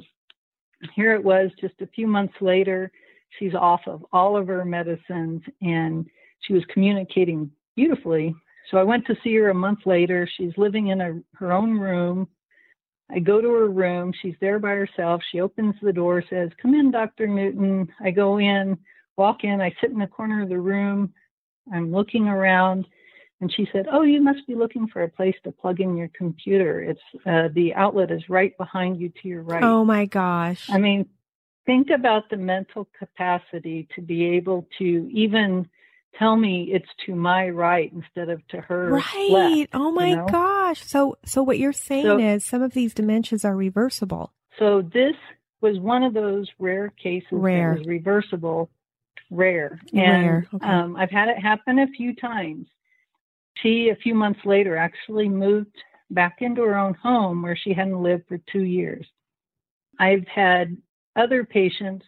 Here 0.94 1.14
it 1.14 1.22
was 1.22 1.50
just 1.60 1.74
a 1.80 1.86
few 1.88 2.06
months 2.06 2.34
later. 2.40 2.90
She's 3.38 3.54
off 3.54 3.80
of 3.86 4.04
all 4.12 4.36
of 4.36 4.48
her 4.48 4.64
medicines 4.64 5.42
and 5.60 6.06
she 6.40 6.52
was 6.52 6.64
communicating 6.72 7.50
beautifully. 7.76 8.34
So 8.70 8.78
I 8.78 8.82
went 8.82 9.06
to 9.06 9.16
see 9.22 9.34
her 9.36 9.50
a 9.50 9.54
month 9.54 9.80
later. 9.86 10.28
She's 10.36 10.52
living 10.56 10.88
in 10.88 11.00
a, 11.00 11.20
her 11.34 11.52
own 11.52 11.78
room. 11.78 12.28
I 13.10 13.18
go 13.18 13.40
to 13.40 13.48
her 13.48 13.68
room. 13.68 14.12
She's 14.22 14.34
there 14.40 14.58
by 14.58 14.70
herself. 14.70 15.20
She 15.30 15.40
opens 15.40 15.74
the 15.82 15.92
door, 15.92 16.24
says, 16.30 16.50
Come 16.60 16.74
in, 16.74 16.90
Dr. 16.90 17.26
Newton. 17.26 17.88
I 18.00 18.10
go 18.10 18.38
in, 18.38 18.78
walk 19.16 19.44
in. 19.44 19.60
I 19.60 19.74
sit 19.80 19.90
in 19.90 19.98
the 19.98 20.06
corner 20.06 20.42
of 20.42 20.48
the 20.48 20.58
room. 20.58 21.12
I'm 21.72 21.92
looking 21.92 22.28
around 22.28 22.86
and 23.42 23.52
she 23.52 23.68
said, 23.72 23.86
"Oh, 23.90 24.02
you 24.02 24.22
must 24.22 24.46
be 24.46 24.54
looking 24.54 24.86
for 24.86 25.02
a 25.02 25.08
place 25.08 25.34
to 25.42 25.50
plug 25.50 25.80
in 25.80 25.96
your 25.96 26.08
computer. 26.16 26.80
It's 26.80 27.26
uh, 27.26 27.48
the 27.52 27.74
outlet 27.74 28.12
is 28.12 28.28
right 28.28 28.56
behind 28.56 29.00
you 29.00 29.12
to 29.20 29.28
your 29.28 29.42
right." 29.42 29.62
Oh 29.62 29.84
my 29.84 30.06
gosh! 30.06 30.70
I 30.70 30.78
mean, 30.78 31.08
think 31.66 31.90
about 31.90 32.30
the 32.30 32.36
mental 32.36 32.88
capacity 32.96 33.88
to 33.96 34.00
be 34.00 34.24
able 34.24 34.66
to 34.78 35.10
even 35.12 35.68
tell 36.16 36.36
me 36.36 36.70
it's 36.72 36.88
to 37.06 37.16
my 37.16 37.48
right 37.48 37.92
instead 37.92 38.28
of 38.28 38.46
to 38.48 38.60
her 38.60 38.90
right 38.90 39.30
left, 39.30 39.70
oh 39.72 39.90
my 39.90 40.08
you 40.08 40.16
know? 40.16 40.26
gosh 40.26 40.84
so 40.84 41.16
so 41.24 41.42
what 41.42 41.58
you're 41.58 41.72
saying 41.72 42.04
so, 42.04 42.18
is 42.18 42.44
some 42.44 42.60
of 42.60 42.74
these 42.74 42.92
dementias 42.92 43.46
are 43.46 43.56
reversible 43.56 44.30
so 44.58 44.82
this 44.82 45.14
was 45.62 45.78
one 45.78 46.02
of 46.02 46.12
those 46.12 46.50
rare 46.58 46.92
cases 47.02 47.28
rare. 47.30 47.70
that 47.72 47.78
was 47.78 47.86
reversible 47.86 48.68
rare 49.30 49.80
and 49.94 50.26
rare. 50.26 50.46
Okay. 50.52 50.66
Um, 50.66 50.96
i've 50.96 51.10
had 51.10 51.28
it 51.28 51.38
happen 51.38 51.78
a 51.78 51.86
few 51.86 52.14
times 52.14 52.66
she, 53.54 53.90
a 53.90 53.96
few 53.96 54.14
months 54.14 54.40
later, 54.44 54.76
actually 54.76 55.28
moved 55.28 55.76
back 56.10 56.38
into 56.40 56.62
her 56.62 56.76
own 56.76 56.94
home 56.94 57.42
where 57.42 57.56
she 57.56 57.72
hadn't 57.72 58.02
lived 58.02 58.24
for 58.28 58.38
two 58.50 58.64
years. 58.64 59.06
I've 59.98 60.26
had 60.26 60.76
other 61.16 61.44
patients 61.44 62.04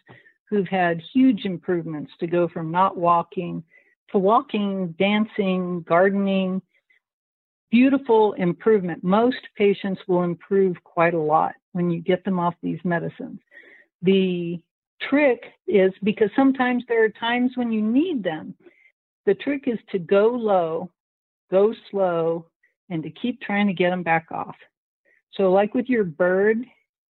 who've 0.49 0.67
had 0.67 1.01
huge 1.13 1.45
improvements 1.45 2.11
to 2.19 2.27
go 2.27 2.47
from 2.47 2.71
not 2.71 2.97
walking 2.97 3.63
to 4.11 4.19
walking, 4.19 4.93
dancing, 4.99 5.83
gardening. 5.87 6.61
Beautiful 7.71 8.33
improvement. 8.33 9.03
Most 9.03 9.41
patients 9.57 9.99
will 10.07 10.23
improve 10.23 10.81
quite 10.83 11.13
a 11.13 11.19
lot 11.19 11.53
when 11.73 11.89
you 11.89 12.01
get 12.01 12.23
them 12.23 12.39
off 12.39 12.53
these 12.61 12.79
medicines. 12.83 13.39
The 14.01 14.61
trick 15.09 15.43
is 15.67 15.91
because 16.03 16.29
sometimes 16.35 16.83
there 16.87 17.03
are 17.03 17.09
times 17.09 17.51
when 17.55 17.71
you 17.71 17.81
need 17.81 18.23
them. 18.23 18.53
The 19.25 19.33
trick 19.33 19.63
is 19.65 19.79
to 19.91 19.99
go 19.99 20.27
low 20.27 20.91
go 21.51 21.73
slow, 21.91 22.47
and 22.89 23.03
to 23.03 23.09
keep 23.09 23.41
trying 23.41 23.67
to 23.67 23.73
get 23.73 23.89
them 23.89 24.03
back 24.03 24.27
off. 24.31 24.55
So, 25.33 25.51
like 25.51 25.73
with 25.73 25.87
your 25.87 26.03
bird, 26.03 26.57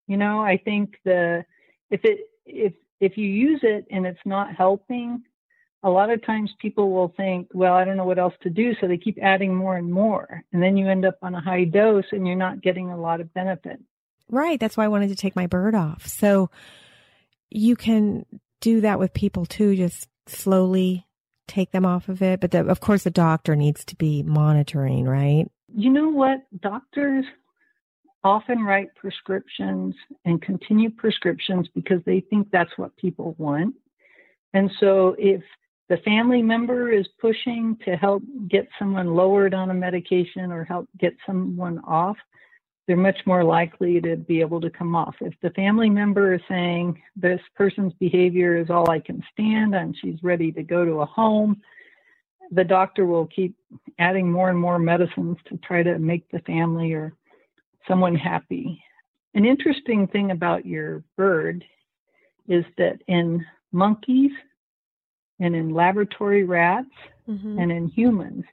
you 0.07 0.17
know, 0.17 0.41
I 0.41 0.57
think 0.57 0.95
the 1.05 1.45
if 1.91 2.01
it 2.05 2.21
if 2.45 2.73
if 3.01 3.17
you 3.17 3.29
use 3.29 3.61
it 3.63 3.87
and 3.91 4.07
it's 4.07 4.21
not 4.25 4.55
helping, 4.55 5.23
a 5.83 5.91
lot 5.91 6.11
of 6.11 6.25
times 6.25 6.51
people 6.61 6.93
will 6.93 7.13
think, 7.17 7.49
well, 7.53 7.75
I 7.75 7.85
don't 7.85 7.97
know 7.97 8.05
what 8.05 8.19
else 8.19 8.35
to 8.43 8.51
do, 8.51 8.75
so 8.81 8.87
they 8.87 8.97
keep 8.97 9.19
adding 9.21 9.55
more 9.55 9.77
and 9.77 9.93
more, 9.93 10.43
and 10.53 10.63
then 10.63 10.77
you 10.77 10.89
end 10.89 11.05
up 11.05 11.19
on 11.23 11.35
a 11.35 11.41
high 11.41 11.65
dose 11.65 12.05
and 12.13 12.27
you're 12.27 12.37
not 12.37 12.63
getting 12.63 12.91
a 12.91 13.01
lot 13.01 13.21
of 13.21 13.33
benefit. 13.35 13.81
Right. 14.29 14.59
That's 14.59 14.77
why 14.77 14.85
I 14.85 14.89
wanted 14.89 15.09
to 15.09 15.17
take 15.17 15.37
my 15.37 15.47
bird 15.47 15.75
off. 15.75 16.07
So 16.07 16.49
you 17.51 17.77
can 17.77 18.25
do 18.61 18.81
that 18.81 18.99
with 18.99 19.13
people 19.13 19.45
too, 19.45 19.77
just 19.77 20.09
slowly 20.27 21.07
take 21.53 21.71
them 21.73 21.85
off 21.85 22.09
of 22.09 22.23
it. 22.23 22.41
But 22.41 22.51
the, 22.51 22.67
of 22.67 22.81
course, 22.81 23.05
the 23.05 23.11
doctor 23.11 23.55
needs 23.55 23.85
to 23.87 23.97
be 23.97 24.23
monitoring, 24.23 25.05
right? 25.05 25.47
You 25.75 25.91
know 25.91 26.09
what? 26.09 26.41
Doctors 26.61 27.25
often 28.25 28.63
write 28.63 28.95
prescriptions 28.95 29.95
and 30.25 30.41
continue 30.41 30.91
prescriptions 30.91 31.69
because 31.75 32.01
they 32.07 32.21
think 32.21 32.49
that's 32.51 32.77
what 32.77 32.97
people 32.97 33.35
want. 33.39 33.75
And 34.55 34.71
so 34.81 35.17
if 35.19 35.43
the 35.89 35.97
family 35.99 36.43
member 36.43 36.93
is 36.93 37.07
pushing 37.21 37.77
to 37.85 37.97
help 37.97 38.23
get 38.49 38.69
someone 38.79 39.15
lowered 39.15 39.55
on 39.55 39.71
a 39.71 39.75
medication 39.75 40.53
or 40.53 40.65
help 40.65 40.89
get 40.99 41.15
someone 41.27 41.81
off, 41.81 42.17
they're 42.87 42.97
much 42.97 43.19
more 43.27 43.45
likely 43.45 44.01
to 44.01 44.17
be 44.17 44.41
able 44.41 44.61
to 44.61 44.71
come 44.71 44.97
off. 44.97 45.15
If 45.21 45.35
the 45.41 45.51
family 45.51 45.89
member 45.89 46.35
is 46.35 46.41
saying, 46.49 47.01
This 47.15 47.41
person's 47.55 47.93
behavior 47.95 48.57
is 48.57 48.71
all 48.71 48.91
I 48.91 49.01
can 49.01 49.23
stand 49.33 49.75
and 49.75 49.97
she's 50.01 50.23
ready 50.23 50.51
to 50.53 50.63
go 50.63 50.85
to 50.85 51.01
a 51.01 51.07
home, 51.07 51.63
the 52.51 52.65
doctor 52.65 53.07
will 53.07 53.27
keep 53.27 53.55
adding 53.99 54.31
more 54.31 54.51
and 54.51 54.59
more 54.59 54.79
medicines 54.79 55.37
to 55.49 55.57
try 55.59 55.83
to 55.83 55.99
make 55.99 56.29
the 56.31 56.41
family 56.41 56.93
or 56.93 57.15
someone 57.89 58.15
happy. 58.15 58.83
An 59.35 59.47
interesting 59.47 60.07
thing 60.09 60.31
about 60.31 60.67
your 60.67 61.03
bird 61.17 61.65
is 62.49 62.65
that 62.77 63.01
in 63.07 63.45
monkeys 63.71 64.33
and 65.41 65.57
in 65.57 65.71
laboratory 65.71 66.45
rats 66.45 66.91
mm-hmm. 67.29 67.59
and 67.59 67.73
in 67.73 67.89
humans, 67.89 68.45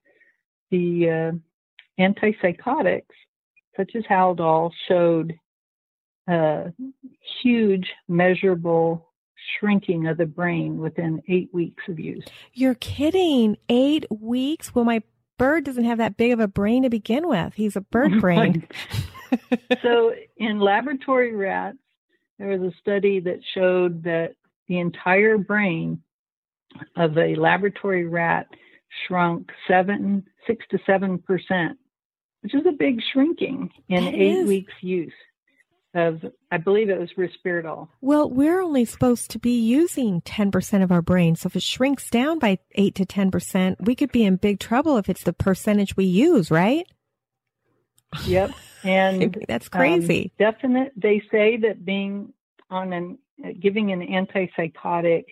the 0.71 1.09
uh, 1.09 2.01
antipsychotics 2.01 3.03
such 3.75 3.95
as 3.95 4.03
Haldol, 4.03 4.71
showed 4.87 5.33
a 6.27 6.71
huge 7.41 7.87
measurable 8.07 9.09
shrinking 9.57 10.07
of 10.07 10.17
the 10.17 10.25
brain 10.25 10.77
within 10.77 11.21
eight 11.27 11.49
weeks 11.53 11.83
of 11.87 11.99
use. 11.99 12.25
You're 12.53 12.75
kidding. 12.75 13.57
Eight 13.69 14.05
weeks? 14.11 14.75
Well, 14.75 14.85
my 14.85 15.01
bird 15.37 15.63
doesn't 15.63 15.85
have 15.85 15.97
that 15.97 16.17
big 16.17 16.31
of 16.31 16.39
a 16.39 16.47
brain 16.47 16.83
to 16.83 16.89
begin 16.89 17.27
with. 17.27 17.53
He's 17.55 17.75
a 17.75 17.81
bird 17.81 18.11
brain. 18.21 18.67
so, 19.81 20.13
in 20.37 20.59
laboratory 20.59 21.35
rats, 21.35 21.77
there 22.37 22.47
was 22.47 22.61
a 22.61 22.75
study 22.79 23.19
that 23.21 23.39
showed 23.53 24.03
that 24.03 24.35
the 24.67 24.79
entire 24.79 25.37
brain 25.37 26.01
of 26.95 27.17
a 27.17 27.35
laboratory 27.35 28.05
rat 28.05 28.47
shrunk 29.07 29.49
seven, 29.67 30.25
six 30.47 30.65
to 30.71 30.79
seven 30.85 31.17
percent 31.17 31.77
which 32.41 32.53
is 32.53 32.65
a 32.65 32.71
big 32.71 33.01
shrinking 33.11 33.71
in 33.87 34.05
that 34.05 34.13
eight 34.13 34.39
is. 34.39 34.47
weeks 34.47 34.73
use 34.81 35.13
of, 35.93 36.23
I 36.51 36.57
believe 36.57 36.89
it 36.89 36.99
was 36.99 37.09
risperdal. 37.13 37.87
Well, 38.01 38.29
we're 38.29 38.61
only 38.61 38.85
supposed 38.85 39.31
to 39.31 39.39
be 39.39 39.59
using 39.59 40.21
10% 40.21 40.83
of 40.83 40.91
our 40.91 41.01
brain. 41.01 41.35
So 41.35 41.47
if 41.47 41.55
it 41.55 41.63
shrinks 41.63 42.09
down 42.09 42.39
by 42.39 42.59
8 42.75 42.95
to 42.95 43.05
10%, 43.05 43.75
we 43.81 43.95
could 43.95 44.11
be 44.11 44.23
in 44.23 44.35
big 44.35 44.59
trouble 44.59 44.97
if 44.97 45.09
it's 45.09 45.23
the 45.23 45.33
percentage 45.33 45.97
we 45.97 46.05
use, 46.05 46.51
right? 46.51 46.85
Yep. 48.25 48.51
And 48.83 49.43
that's 49.47 49.69
crazy. 49.69 50.31
Um, 50.39 50.51
definite. 50.51 50.93
They 50.95 51.21
say 51.31 51.57
that 51.57 51.83
being 51.83 52.33
on 52.69 52.93
an, 52.93 53.17
giving 53.59 53.91
an 53.91 54.01
antipsychotic 54.01 55.25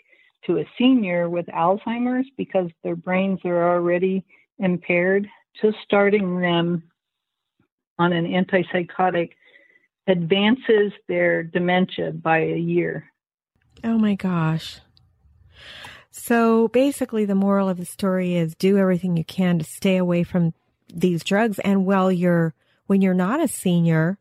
to 0.46 0.58
a 0.58 0.66
senior 0.78 1.30
with 1.30 1.46
Alzheimer's 1.48 2.28
because 2.36 2.70
their 2.84 2.96
brains 2.96 3.40
are 3.46 3.76
already 3.76 4.26
impaired, 4.60 5.28
just 5.62 5.78
starting 5.84 6.40
them 6.40 6.84
on 8.00 8.14
an 8.14 8.26
antipsychotic 8.26 9.32
advances 10.08 10.94
their 11.08 11.44
dementia 11.44 12.12
by 12.12 12.40
a 12.40 12.58
year. 12.58 13.12
Oh 13.84 13.98
my 13.98 14.16
gosh. 14.16 14.80
So 16.12 16.68
basically, 16.70 17.26
the 17.26 17.36
moral 17.36 17.70
of 17.70 17.78
the 17.78 17.86
story 17.86 18.36
is 18.36 18.56
do 18.56 18.78
everything 18.78 19.18
you 19.18 19.24
can 19.24 19.60
to 19.60 19.66
stay 19.66 19.98
away 19.98 20.24
from 20.24 20.54
these 20.94 21.24
drugs. 21.24 21.60
And 21.60 21.86
while 21.86 22.12
you're, 22.12 22.54
when 22.88 23.02
you're 23.02 23.14
not 23.14 23.42
a 23.42 23.48
senior, 23.48 24.18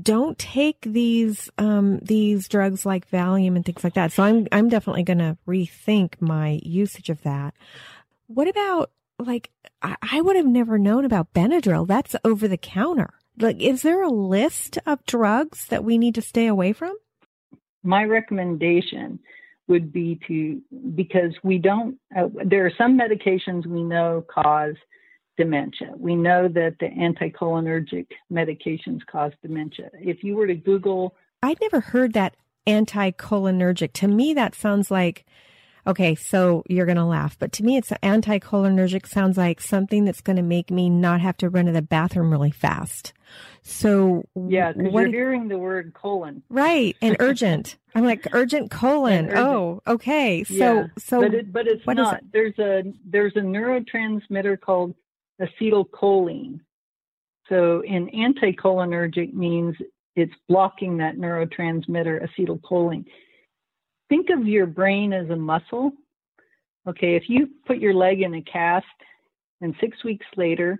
don't 0.00 0.38
take 0.38 0.80
these 0.82 1.48
um, 1.58 1.98
these 2.00 2.48
drugs 2.48 2.84
like 2.84 3.10
Valium 3.10 3.56
and 3.56 3.64
things 3.64 3.84
like 3.84 3.94
that. 3.94 4.12
So 4.12 4.22
I'm 4.22 4.48
I'm 4.50 4.68
definitely 4.68 5.04
going 5.04 5.18
to 5.18 5.38
rethink 5.46 6.20
my 6.20 6.60
usage 6.62 7.10
of 7.10 7.22
that. 7.22 7.54
What 8.26 8.48
about 8.48 8.90
like 9.26 9.50
I, 9.82 9.96
I 10.02 10.20
would 10.20 10.36
have 10.36 10.46
never 10.46 10.78
known 10.78 11.04
about 11.04 11.32
Benadryl. 11.32 11.86
That's 11.86 12.16
over 12.24 12.48
the 12.48 12.56
counter. 12.56 13.14
Like, 13.38 13.60
is 13.60 13.82
there 13.82 14.02
a 14.02 14.10
list 14.10 14.78
of 14.86 15.04
drugs 15.06 15.66
that 15.66 15.84
we 15.84 15.98
need 15.98 16.14
to 16.16 16.22
stay 16.22 16.46
away 16.46 16.72
from? 16.72 16.96
My 17.82 18.04
recommendation 18.04 19.18
would 19.68 19.92
be 19.92 20.20
to 20.26 20.60
because 20.94 21.32
we 21.42 21.58
don't. 21.58 21.96
Uh, 22.14 22.28
there 22.44 22.66
are 22.66 22.72
some 22.76 22.98
medications 22.98 23.66
we 23.66 23.82
know 23.82 24.24
cause 24.28 24.74
dementia. 25.38 25.92
We 25.96 26.16
know 26.16 26.48
that 26.48 26.76
the 26.80 26.88
anticholinergic 26.88 28.08
medications 28.30 29.00
cause 29.10 29.32
dementia. 29.42 29.88
If 29.94 30.22
you 30.22 30.36
were 30.36 30.46
to 30.46 30.54
Google, 30.54 31.14
I'd 31.42 31.60
never 31.60 31.80
heard 31.80 32.12
that 32.12 32.36
anticholinergic. 32.66 33.92
To 33.94 34.08
me, 34.08 34.34
that 34.34 34.54
sounds 34.54 34.90
like 34.90 35.24
Okay, 35.86 36.14
so 36.14 36.62
you're 36.68 36.86
going 36.86 36.96
to 36.96 37.04
laugh, 37.04 37.38
but 37.38 37.52
to 37.52 37.64
me, 37.64 37.76
it's 37.76 37.90
anticholinergic 37.90 39.06
sounds 39.06 39.36
like 39.36 39.60
something 39.60 40.04
that's 40.04 40.20
going 40.20 40.36
to 40.36 40.42
make 40.42 40.70
me 40.70 40.90
not 40.90 41.20
have 41.20 41.36
to 41.38 41.48
run 41.48 41.66
to 41.66 41.72
the 41.72 41.82
bathroom 41.82 42.30
really 42.30 42.50
fast. 42.50 43.12
So 43.62 44.24
yeah, 44.34 44.72
because 44.72 44.92
you're 44.92 45.08
hearing 45.08 45.48
the 45.48 45.58
word 45.58 45.94
colon, 45.94 46.42
right? 46.48 46.96
And 47.00 47.16
urgent. 47.20 47.76
I'm 47.94 48.04
like 48.04 48.26
urgent 48.32 48.70
colon. 48.70 49.26
Urgent. 49.26 49.38
Oh, 49.38 49.82
okay. 49.86 50.44
So 50.44 50.54
yeah, 50.54 50.86
so, 50.98 51.20
but 51.20 51.34
it, 51.34 51.52
but 51.52 51.66
it's 51.66 51.86
not. 51.86 52.18
It? 52.18 52.24
There's 52.32 52.58
a 52.58 52.92
there's 53.04 53.36
a 53.36 53.40
neurotransmitter 53.40 54.60
called 54.60 54.94
acetylcholine. 55.40 56.60
So 57.48 57.82
an 57.88 58.10
anticholinergic 58.14 59.32
means 59.34 59.76
it's 60.16 60.34
blocking 60.48 60.98
that 60.98 61.16
neurotransmitter 61.16 62.26
acetylcholine 62.26 63.04
think 64.10 64.28
of 64.28 64.46
your 64.46 64.66
brain 64.66 65.14
as 65.14 65.30
a 65.30 65.36
muscle. 65.36 65.92
Okay, 66.86 67.14
if 67.14 67.24
you 67.28 67.48
put 67.66 67.78
your 67.78 67.94
leg 67.94 68.20
in 68.20 68.34
a 68.34 68.42
cast 68.42 68.84
and 69.62 69.74
six 69.80 70.04
weeks 70.04 70.26
later 70.36 70.78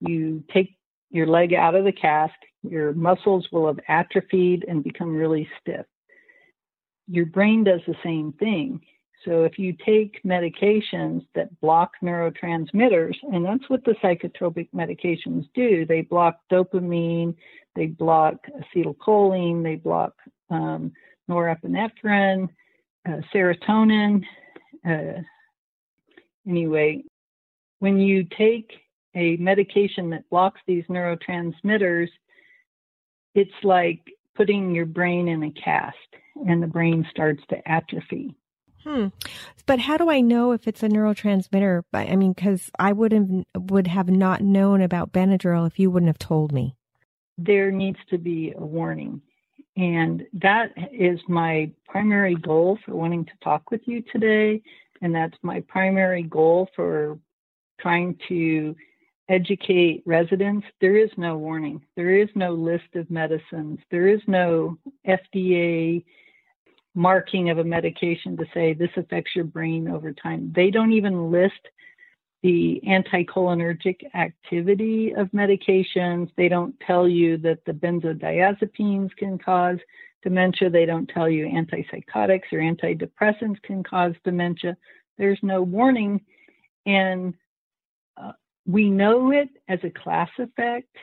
you 0.00 0.44
take 0.52 0.76
your 1.10 1.26
leg 1.26 1.54
out 1.54 1.74
of 1.74 1.84
the 1.84 1.92
cast, 1.92 2.34
your 2.62 2.92
muscles 2.92 3.46
will 3.52 3.66
have 3.66 3.78
atrophied 3.88 4.64
and 4.68 4.82
become 4.82 5.14
really 5.14 5.48
stiff. 5.60 5.86
Your 7.06 7.26
brain 7.26 7.64
does 7.64 7.80
the 7.86 7.94
same 8.02 8.32
thing. 8.32 8.80
So 9.24 9.44
if 9.44 9.58
you 9.58 9.74
take 9.86 10.22
medications 10.24 11.26
that 11.34 11.58
block 11.60 11.92
neurotransmitters, 12.02 13.14
and 13.22 13.44
that's 13.44 13.68
what 13.68 13.84
the 13.84 13.94
psychotropic 14.02 14.68
medications 14.74 15.48
do, 15.54 15.86
they 15.86 16.02
block 16.02 16.40
dopamine, 16.52 17.34
they 17.74 17.86
block 17.86 18.34
acetylcholine, 18.76 19.62
they 19.62 19.76
block 19.76 20.14
um, 20.50 20.92
norepinephrine, 21.30 22.48
uh, 23.08 23.20
serotonin. 23.34 24.22
Uh, 24.86 25.22
anyway, 26.48 27.02
when 27.78 27.98
you 27.98 28.24
take 28.36 28.72
a 29.14 29.36
medication 29.36 30.10
that 30.10 30.28
blocks 30.30 30.60
these 30.66 30.84
neurotransmitters, 30.88 32.08
it's 33.34 33.50
like 33.62 34.00
putting 34.34 34.74
your 34.74 34.86
brain 34.86 35.28
in 35.28 35.42
a 35.44 35.50
cast 35.50 35.96
and 36.48 36.62
the 36.62 36.66
brain 36.66 37.06
starts 37.10 37.42
to 37.48 37.68
atrophy. 37.70 38.34
Hmm. 38.82 39.08
But 39.66 39.78
how 39.78 39.96
do 39.96 40.10
I 40.10 40.20
know 40.20 40.52
if 40.52 40.68
it's 40.68 40.82
a 40.82 40.88
neurotransmitter? 40.88 41.84
I 41.94 42.16
mean, 42.16 42.32
because 42.32 42.70
I 42.78 42.92
would 42.92 43.12
have 43.12 43.28
would 43.56 43.86
have 43.86 44.10
not 44.10 44.42
known 44.42 44.82
about 44.82 45.12
Benadryl 45.12 45.66
if 45.66 45.78
you 45.78 45.90
wouldn't 45.90 46.08
have 46.08 46.18
told 46.18 46.52
me. 46.52 46.76
There 47.38 47.70
needs 47.70 47.98
to 48.10 48.18
be 48.18 48.52
a 48.56 48.64
warning. 48.64 49.22
And 49.76 50.26
that 50.34 50.72
is 50.92 51.18
my 51.28 51.70
primary 51.86 52.36
goal 52.36 52.78
for 52.84 52.94
wanting 52.94 53.24
to 53.24 53.32
talk 53.42 53.70
with 53.70 53.80
you 53.86 54.02
today. 54.12 54.62
And 55.02 55.14
that's 55.14 55.36
my 55.42 55.60
primary 55.68 56.22
goal 56.22 56.68
for 56.76 57.18
trying 57.80 58.16
to 58.28 58.76
educate 59.28 60.02
residents. 60.06 60.66
There 60.80 60.96
is 60.96 61.10
no 61.16 61.36
warning, 61.38 61.82
there 61.96 62.16
is 62.16 62.28
no 62.34 62.52
list 62.52 62.94
of 62.94 63.10
medicines, 63.10 63.78
there 63.90 64.06
is 64.06 64.20
no 64.26 64.78
FDA 65.06 66.04
marking 66.94 67.50
of 67.50 67.58
a 67.58 67.64
medication 67.64 68.36
to 68.36 68.44
say 68.54 68.72
this 68.72 68.90
affects 68.96 69.34
your 69.34 69.44
brain 69.44 69.88
over 69.88 70.12
time. 70.12 70.52
They 70.54 70.70
don't 70.70 70.92
even 70.92 71.30
list 71.30 71.52
the 72.44 72.78
anticholinergic 72.86 74.14
activity 74.14 75.14
of 75.16 75.28
medications. 75.28 76.30
They 76.36 76.48
don't 76.50 76.78
tell 76.86 77.08
you 77.08 77.38
that 77.38 77.64
the 77.64 77.72
benzodiazepines 77.72 79.16
can 79.16 79.38
cause 79.38 79.78
dementia. 80.22 80.68
They 80.68 80.84
don't 80.84 81.08
tell 81.08 81.26
you 81.26 81.46
antipsychotics 81.46 82.52
or 82.52 82.58
antidepressants 82.58 83.62
can 83.62 83.82
cause 83.82 84.12
dementia. 84.24 84.76
There's 85.16 85.38
no 85.42 85.62
warning. 85.62 86.20
And 86.84 87.32
uh, 88.18 88.32
we 88.66 88.90
know 88.90 89.30
it 89.30 89.48
as 89.68 89.78
a 89.82 89.88
class 89.88 90.28
effect. 90.38 90.94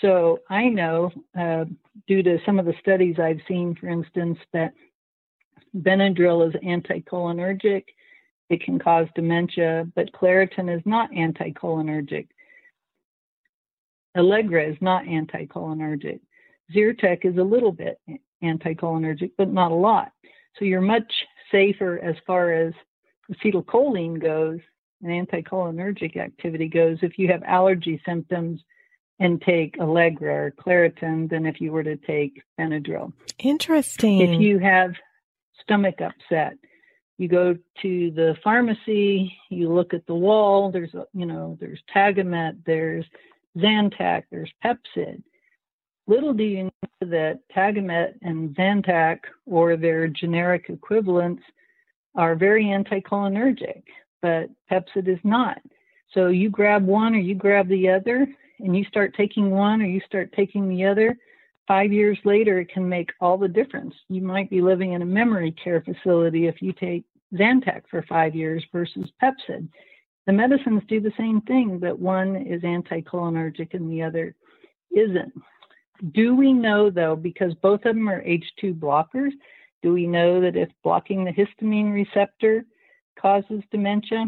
So 0.00 0.42
I 0.48 0.68
know, 0.68 1.10
uh, 1.36 1.64
due 2.06 2.22
to 2.22 2.38
some 2.46 2.60
of 2.60 2.66
the 2.66 2.74
studies 2.80 3.16
I've 3.18 3.40
seen, 3.48 3.74
for 3.74 3.88
instance, 3.88 4.38
that 4.52 4.74
Benadryl 5.76 6.48
is 6.48 6.54
anticholinergic 6.62 7.82
it 8.54 8.64
can 8.64 8.78
cause 8.78 9.08
dementia, 9.14 9.86
but 9.94 10.12
Claritin 10.12 10.74
is 10.74 10.82
not 10.86 11.10
anticholinergic. 11.10 12.28
Allegra 14.16 14.64
is 14.70 14.76
not 14.80 15.04
anticholinergic. 15.04 16.20
Zyrtec 16.74 17.24
is 17.24 17.36
a 17.36 17.42
little 17.42 17.72
bit 17.72 17.98
anticholinergic, 18.42 19.32
but 19.36 19.52
not 19.52 19.72
a 19.72 19.74
lot. 19.74 20.12
So 20.56 20.64
you're 20.64 20.80
much 20.80 21.12
safer 21.50 21.98
as 21.98 22.14
far 22.26 22.52
as 22.52 22.72
acetylcholine 23.30 24.20
goes 24.20 24.60
and 25.02 25.28
anticholinergic 25.28 26.16
activity 26.16 26.68
goes 26.68 26.98
if 27.02 27.18
you 27.18 27.28
have 27.28 27.42
allergy 27.42 28.00
symptoms 28.06 28.60
and 29.18 29.42
take 29.42 29.76
Allegra 29.80 30.46
or 30.46 30.50
Claritin 30.52 31.28
than 31.28 31.44
if 31.44 31.60
you 31.60 31.72
were 31.72 31.82
to 31.82 31.96
take 31.96 32.40
Benadryl. 32.58 33.12
Interesting. 33.38 34.20
If 34.20 34.40
you 34.40 34.58
have 34.60 34.92
stomach 35.60 36.00
upset, 36.00 36.54
you 37.18 37.28
go 37.28 37.56
to 37.82 38.10
the 38.10 38.36
pharmacy, 38.42 39.36
you 39.48 39.72
look 39.72 39.94
at 39.94 40.06
the 40.06 40.14
wall, 40.14 40.70
there's, 40.70 40.92
you 41.12 41.26
know, 41.26 41.56
there's 41.60 41.80
Tagamet, 41.94 42.58
there's 42.66 43.04
Zantac, 43.56 44.24
there's 44.30 44.52
Pepcid. 44.64 45.22
Little 46.06 46.34
do 46.34 46.44
you 46.44 46.64
know 46.64 46.70
that 47.00 47.40
Tagamet 47.54 48.14
and 48.22 48.54
Zantac 48.56 49.20
or 49.46 49.76
their 49.76 50.08
generic 50.08 50.66
equivalents 50.68 51.42
are 52.14 52.34
very 52.34 52.64
anticholinergic, 52.64 53.82
but 54.20 54.50
Pepcid 54.70 55.08
is 55.08 55.20
not. 55.24 55.58
So 56.12 56.28
you 56.28 56.50
grab 56.50 56.84
one 56.84 57.14
or 57.14 57.18
you 57.18 57.34
grab 57.34 57.68
the 57.68 57.88
other, 57.88 58.26
and 58.60 58.76
you 58.76 58.84
start 58.84 59.14
taking 59.16 59.50
one 59.50 59.82
or 59.82 59.86
you 59.86 60.00
start 60.06 60.32
taking 60.32 60.68
the 60.68 60.84
other. 60.84 61.16
Five 61.66 61.92
years 61.92 62.18
later, 62.24 62.60
it 62.60 62.68
can 62.68 62.88
make 62.88 63.10
all 63.20 63.38
the 63.38 63.48
difference. 63.48 63.94
You 64.08 64.20
might 64.20 64.50
be 64.50 64.60
living 64.60 64.92
in 64.92 65.02
a 65.02 65.06
memory 65.06 65.52
care 65.52 65.80
facility 65.80 66.46
if 66.46 66.60
you 66.60 66.72
take 66.72 67.04
Zantac 67.34 67.82
for 67.90 68.02
five 68.02 68.34
years 68.34 68.64
versus 68.70 69.10
Pepcid. 69.22 69.68
The 70.26 70.32
medicines 70.32 70.82
do 70.88 71.00
the 71.00 71.12
same 71.18 71.40
thing, 71.42 71.78
but 71.78 71.98
one 71.98 72.36
is 72.36 72.62
anticholinergic 72.62 73.74
and 73.74 73.90
the 73.90 74.02
other 74.02 74.34
isn't. 74.94 75.32
Do 76.12 76.34
we 76.34 76.52
know, 76.52 76.90
though, 76.90 77.16
because 77.16 77.54
both 77.54 77.84
of 77.84 77.94
them 77.94 78.08
are 78.08 78.22
H2 78.22 78.78
blockers, 78.78 79.32
do 79.82 79.92
we 79.92 80.06
know 80.06 80.40
that 80.40 80.56
if 80.56 80.70
blocking 80.82 81.24
the 81.24 81.30
histamine 81.30 81.92
receptor 81.92 82.64
causes 83.20 83.62
dementia? 83.70 84.26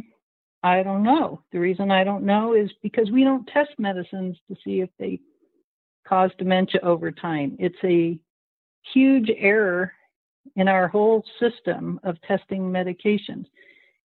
I 0.63 0.83
don't 0.83 1.03
know. 1.03 1.43
The 1.53 1.59
reason 1.59 1.91
I 1.91 2.05
don't 2.05 2.25
know 2.25 2.55
is 2.55 2.71
because 2.83 3.11
we 3.11 3.25
don't 3.25 3.47
test 3.47 3.71
medicines 3.79 4.37
to 4.49 4.57
see 4.65 4.81
if 4.81 4.91
they 4.99 5.19
cause 6.07 6.31
dementia 6.39 6.81
over 6.83 7.11
time. 7.11 7.57
It's 7.59 7.77
a 7.85 8.19
huge 8.93 9.31
error 9.37 9.93
in 10.55 10.69
our 10.69 10.89
whole 10.89 11.25
system 11.41 12.01
of 12.05 12.21
testing 12.23 12.63
medications. 12.63 13.47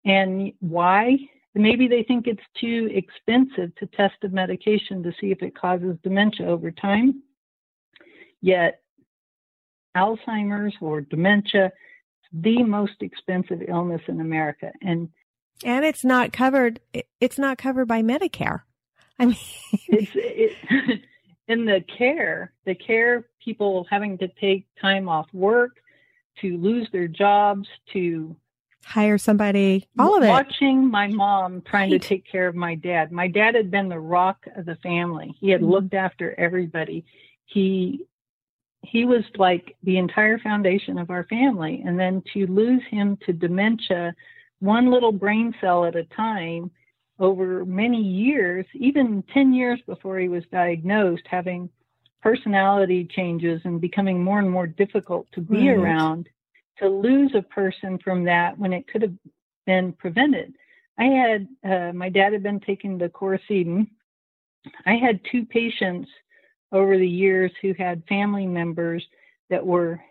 And 0.05 0.53
why? 0.59 1.17
Maybe 1.55 1.87
they 1.87 2.03
think 2.03 2.27
it's 2.27 2.41
too 2.59 2.89
expensive 2.91 3.75
to 3.75 3.85
test 3.87 4.15
a 4.23 4.29
medication 4.29 5.03
to 5.03 5.11
see 5.19 5.31
if 5.31 5.41
it 5.41 5.55
causes 5.55 5.97
dementia 6.03 6.47
over 6.47 6.71
time. 6.71 7.23
Yet, 8.41 8.81
Alzheimer's 9.97 10.75
or 10.79 11.01
dementia 11.01 11.65
is 11.65 11.71
the 12.31 12.63
most 12.63 13.01
expensive 13.01 13.61
illness 13.67 14.01
in 14.07 14.21
America. 14.21 14.71
And 14.81 15.09
and 15.65 15.83
it's 15.83 16.05
not 16.05 16.31
covered 16.31 16.79
it's 17.19 17.37
not 17.37 17.57
covered 17.57 17.87
by 17.87 18.01
Medicare. 18.01 18.61
I 19.17 19.25
mean 19.25 19.37
it's 19.87 20.11
it, 20.15 21.01
in 21.49 21.65
the 21.65 21.83
care, 21.97 22.53
the 22.65 22.75
care 22.75 23.25
people 23.43 23.85
having 23.89 24.17
to 24.19 24.27
take 24.39 24.65
time 24.79 25.09
off 25.09 25.27
work 25.33 25.77
to 26.41 26.57
lose 26.57 26.87
their 26.93 27.07
jobs, 27.07 27.67
to 27.91 28.35
hire 28.85 29.17
somebody, 29.17 29.87
all 29.97 30.15
of 30.15 30.23
it. 30.23 30.27
Watching 30.27 30.89
my 30.89 31.07
mom 31.07 31.61
trying 31.63 31.91
right. 31.91 32.01
to 32.01 32.07
take 32.07 32.25
care 32.25 32.47
of 32.47 32.55
my 32.55 32.75
dad. 32.75 33.11
My 33.11 33.27
dad 33.27 33.55
had 33.55 33.69
been 33.71 33.89
the 33.89 33.99
rock 33.99 34.45
of 34.55 34.65
the 34.65 34.75
family. 34.77 35.35
He 35.39 35.49
had 35.49 35.61
mm-hmm. 35.61 35.71
looked 35.71 35.93
after 35.95 36.39
everybody. 36.39 37.03
He 37.45 38.05
he 38.81 39.03
was 39.03 39.23
like 39.35 39.75
the 39.83 39.97
entire 39.97 40.37
foundation 40.39 40.97
of 40.97 41.09
our 41.09 41.25
family. 41.25 41.83
And 41.85 41.99
then 41.99 42.23
to 42.33 42.47
lose 42.47 42.81
him 42.89 43.17
to 43.25 43.33
dementia, 43.33 44.15
one 44.59 44.89
little 44.89 45.11
brain 45.11 45.53
cell 45.59 45.83
at 45.83 45.97
a 45.97 46.05
time 46.05 46.71
over 47.19 47.65
many 47.65 48.01
years, 48.01 48.65
even 48.73 49.23
10 49.33 49.53
years 49.53 49.79
before 49.85 50.19
he 50.19 50.29
was 50.29 50.43
diagnosed, 50.51 51.23
having 51.29 51.69
personality 52.21 53.05
changes 53.05 53.61
and 53.65 53.81
becoming 53.81 54.23
more 54.23 54.39
and 54.39 54.49
more 54.49 54.67
difficult 54.67 55.27
to 55.33 55.41
be 55.41 55.69
right. 55.69 55.77
around, 55.77 56.27
to 56.77 56.87
lose 56.87 57.33
a 57.35 57.41
person 57.41 57.99
from 58.03 58.23
that 58.23 58.57
when 58.57 58.73
it 58.73 58.87
could 58.87 59.01
have 59.01 59.13
been 59.65 59.93
prevented. 59.93 60.53
I 60.97 61.05
had, 61.05 61.47
uh, 61.63 61.93
my 61.93 62.09
dad 62.09 62.33
had 62.33 62.43
been 62.43 62.59
taking 62.59 62.97
the 62.97 63.09
Coricidin. 63.09 63.87
I 64.85 64.95
had 64.95 65.19
two 65.31 65.45
patients 65.45 66.09
over 66.71 66.97
the 66.97 67.07
years 67.07 67.51
who 67.61 67.73
had 67.73 68.03
family 68.07 68.45
members 68.45 69.05
that 69.49 69.65
were 69.65 70.01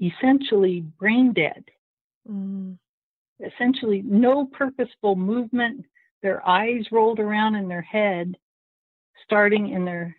essentially 0.00 0.80
brain 0.80 1.32
dead. 1.32 1.64
Mm. 2.28 2.76
Essentially, 3.40 4.02
no 4.04 4.46
purposeful 4.46 5.16
movement, 5.16 5.84
their 6.22 6.46
eyes 6.46 6.84
rolled 6.90 7.20
around 7.20 7.54
in 7.56 7.68
their 7.68 7.82
head, 7.82 8.36
starting 9.24 9.68
in 9.68 9.84
their 9.84 10.16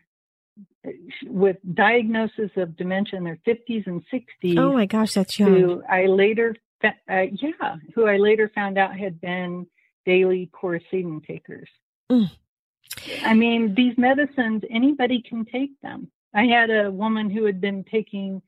with 1.26 1.58
diagnosis 1.74 2.52
of 2.58 2.76
dementia 2.76 3.18
in 3.18 3.24
their 3.24 3.40
50s 3.48 3.88
and 3.88 4.04
60s. 4.14 4.58
Oh 4.58 4.74
my 4.74 4.86
gosh, 4.86 5.14
that's 5.14 5.40
young. 5.40 5.54
Who 5.54 5.84
I 5.90 6.06
later, 6.06 6.56
uh, 6.84 6.90
yeah, 7.10 7.78
who 7.96 8.06
I 8.06 8.18
later 8.18 8.52
found 8.54 8.78
out 8.78 8.98
had 8.98 9.20
been 9.22 9.66
daily 10.06 10.50
Coricidin 10.54 11.26
takers. 11.26 11.70
Mm. 12.12 12.30
I 13.24 13.34
mean, 13.34 13.74
these 13.76 13.98
medicines, 13.98 14.64
anybody 14.70 15.24
can 15.28 15.46
take 15.46 15.80
them. 15.82 16.12
I 16.34 16.46
had 16.46 16.70
a 16.70 16.92
woman 16.92 17.30
who 17.30 17.46
had 17.46 17.62
been 17.62 17.86
taking 17.90 18.42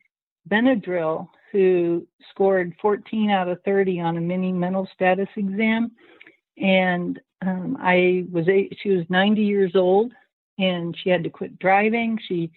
Benadryl 0.50 1.30
who 1.52 2.06
scored 2.32 2.76
14 2.82 3.30
out 3.30 3.48
of 3.48 3.62
30 3.64 4.02
on 4.02 4.18
a 4.18 4.22
mini 4.22 4.52
mental 4.52 4.88
status 4.94 5.30
exam. 5.38 5.92
And 6.58 7.20
um, 7.42 7.78
I 7.80 8.26
was, 8.32 8.48
eight, 8.48 8.78
she 8.82 8.90
was 8.90 9.06
90 9.10 9.42
years 9.42 9.72
old 9.76 10.14
and 10.58 10.96
she 11.04 11.10
had 11.10 11.24
to 11.24 11.30
quit 11.30 11.60
driving. 11.60 12.20
She 12.28 12.52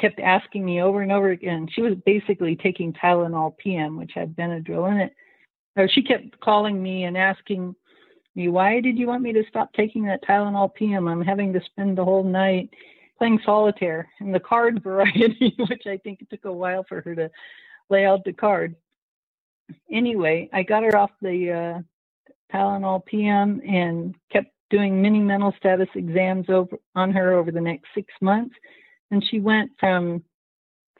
kept 0.00 0.20
asking 0.20 0.64
me 0.64 0.82
over 0.82 1.02
and 1.02 1.12
over 1.12 1.30
again. 1.30 1.68
She 1.72 1.82
was 1.82 1.94
basically 2.04 2.56
taking 2.56 2.92
Tylenol 2.92 3.56
PM, 3.56 3.96
which 3.96 4.12
had 4.14 4.36
Benadryl 4.36 4.90
in 4.90 4.98
it. 4.98 5.14
Or 5.76 5.88
she 5.88 6.02
kept 6.02 6.38
calling 6.40 6.82
me 6.82 7.04
and 7.04 7.16
asking 7.16 7.74
me, 8.34 8.48
why 8.48 8.80
did 8.80 8.98
you 8.98 9.06
want 9.06 9.22
me 9.22 9.32
to 9.32 9.44
stop 9.48 9.72
taking 9.72 10.04
that 10.06 10.24
Tylenol 10.24 10.74
PM? 10.74 11.08
I'm 11.08 11.22
having 11.22 11.52
to 11.52 11.60
spend 11.64 11.96
the 11.96 12.04
whole 12.04 12.24
night 12.24 12.70
playing 13.18 13.40
solitaire 13.44 14.08
in 14.20 14.32
the 14.32 14.40
card 14.40 14.82
variety, 14.84 15.54
which 15.68 15.86
I 15.86 15.96
think 15.98 16.20
it 16.20 16.30
took 16.30 16.44
a 16.44 16.52
while 16.52 16.84
for 16.88 17.00
her 17.02 17.14
to 17.14 17.30
lay 17.88 18.04
out 18.04 18.24
the 18.24 18.32
card. 18.32 18.74
Anyway, 19.90 20.50
I 20.52 20.62
got 20.62 20.82
her 20.82 20.96
off 20.96 21.10
the 21.22 21.52
uh, 21.52 21.82
Tylenol 22.52 23.04
PM 23.04 23.60
and 23.66 24.14
kept 24.32 24.48
doing 24.70 25.00
mini 25.02 25.20
mental 25.20 25.54
status 25.58 25.88
exams 25.94 26.48
over 26.48 26.76
on 26.94 27.12
her 27.12 27.34
over 27.34 27.50
the 27.50 27.60
next 27.60 27.86
six 27.94 28.12
months. 28.20 28.54
And 29.10 29.22
she 29.30 29.38
went 29.38 29.70
from 29.78 30.24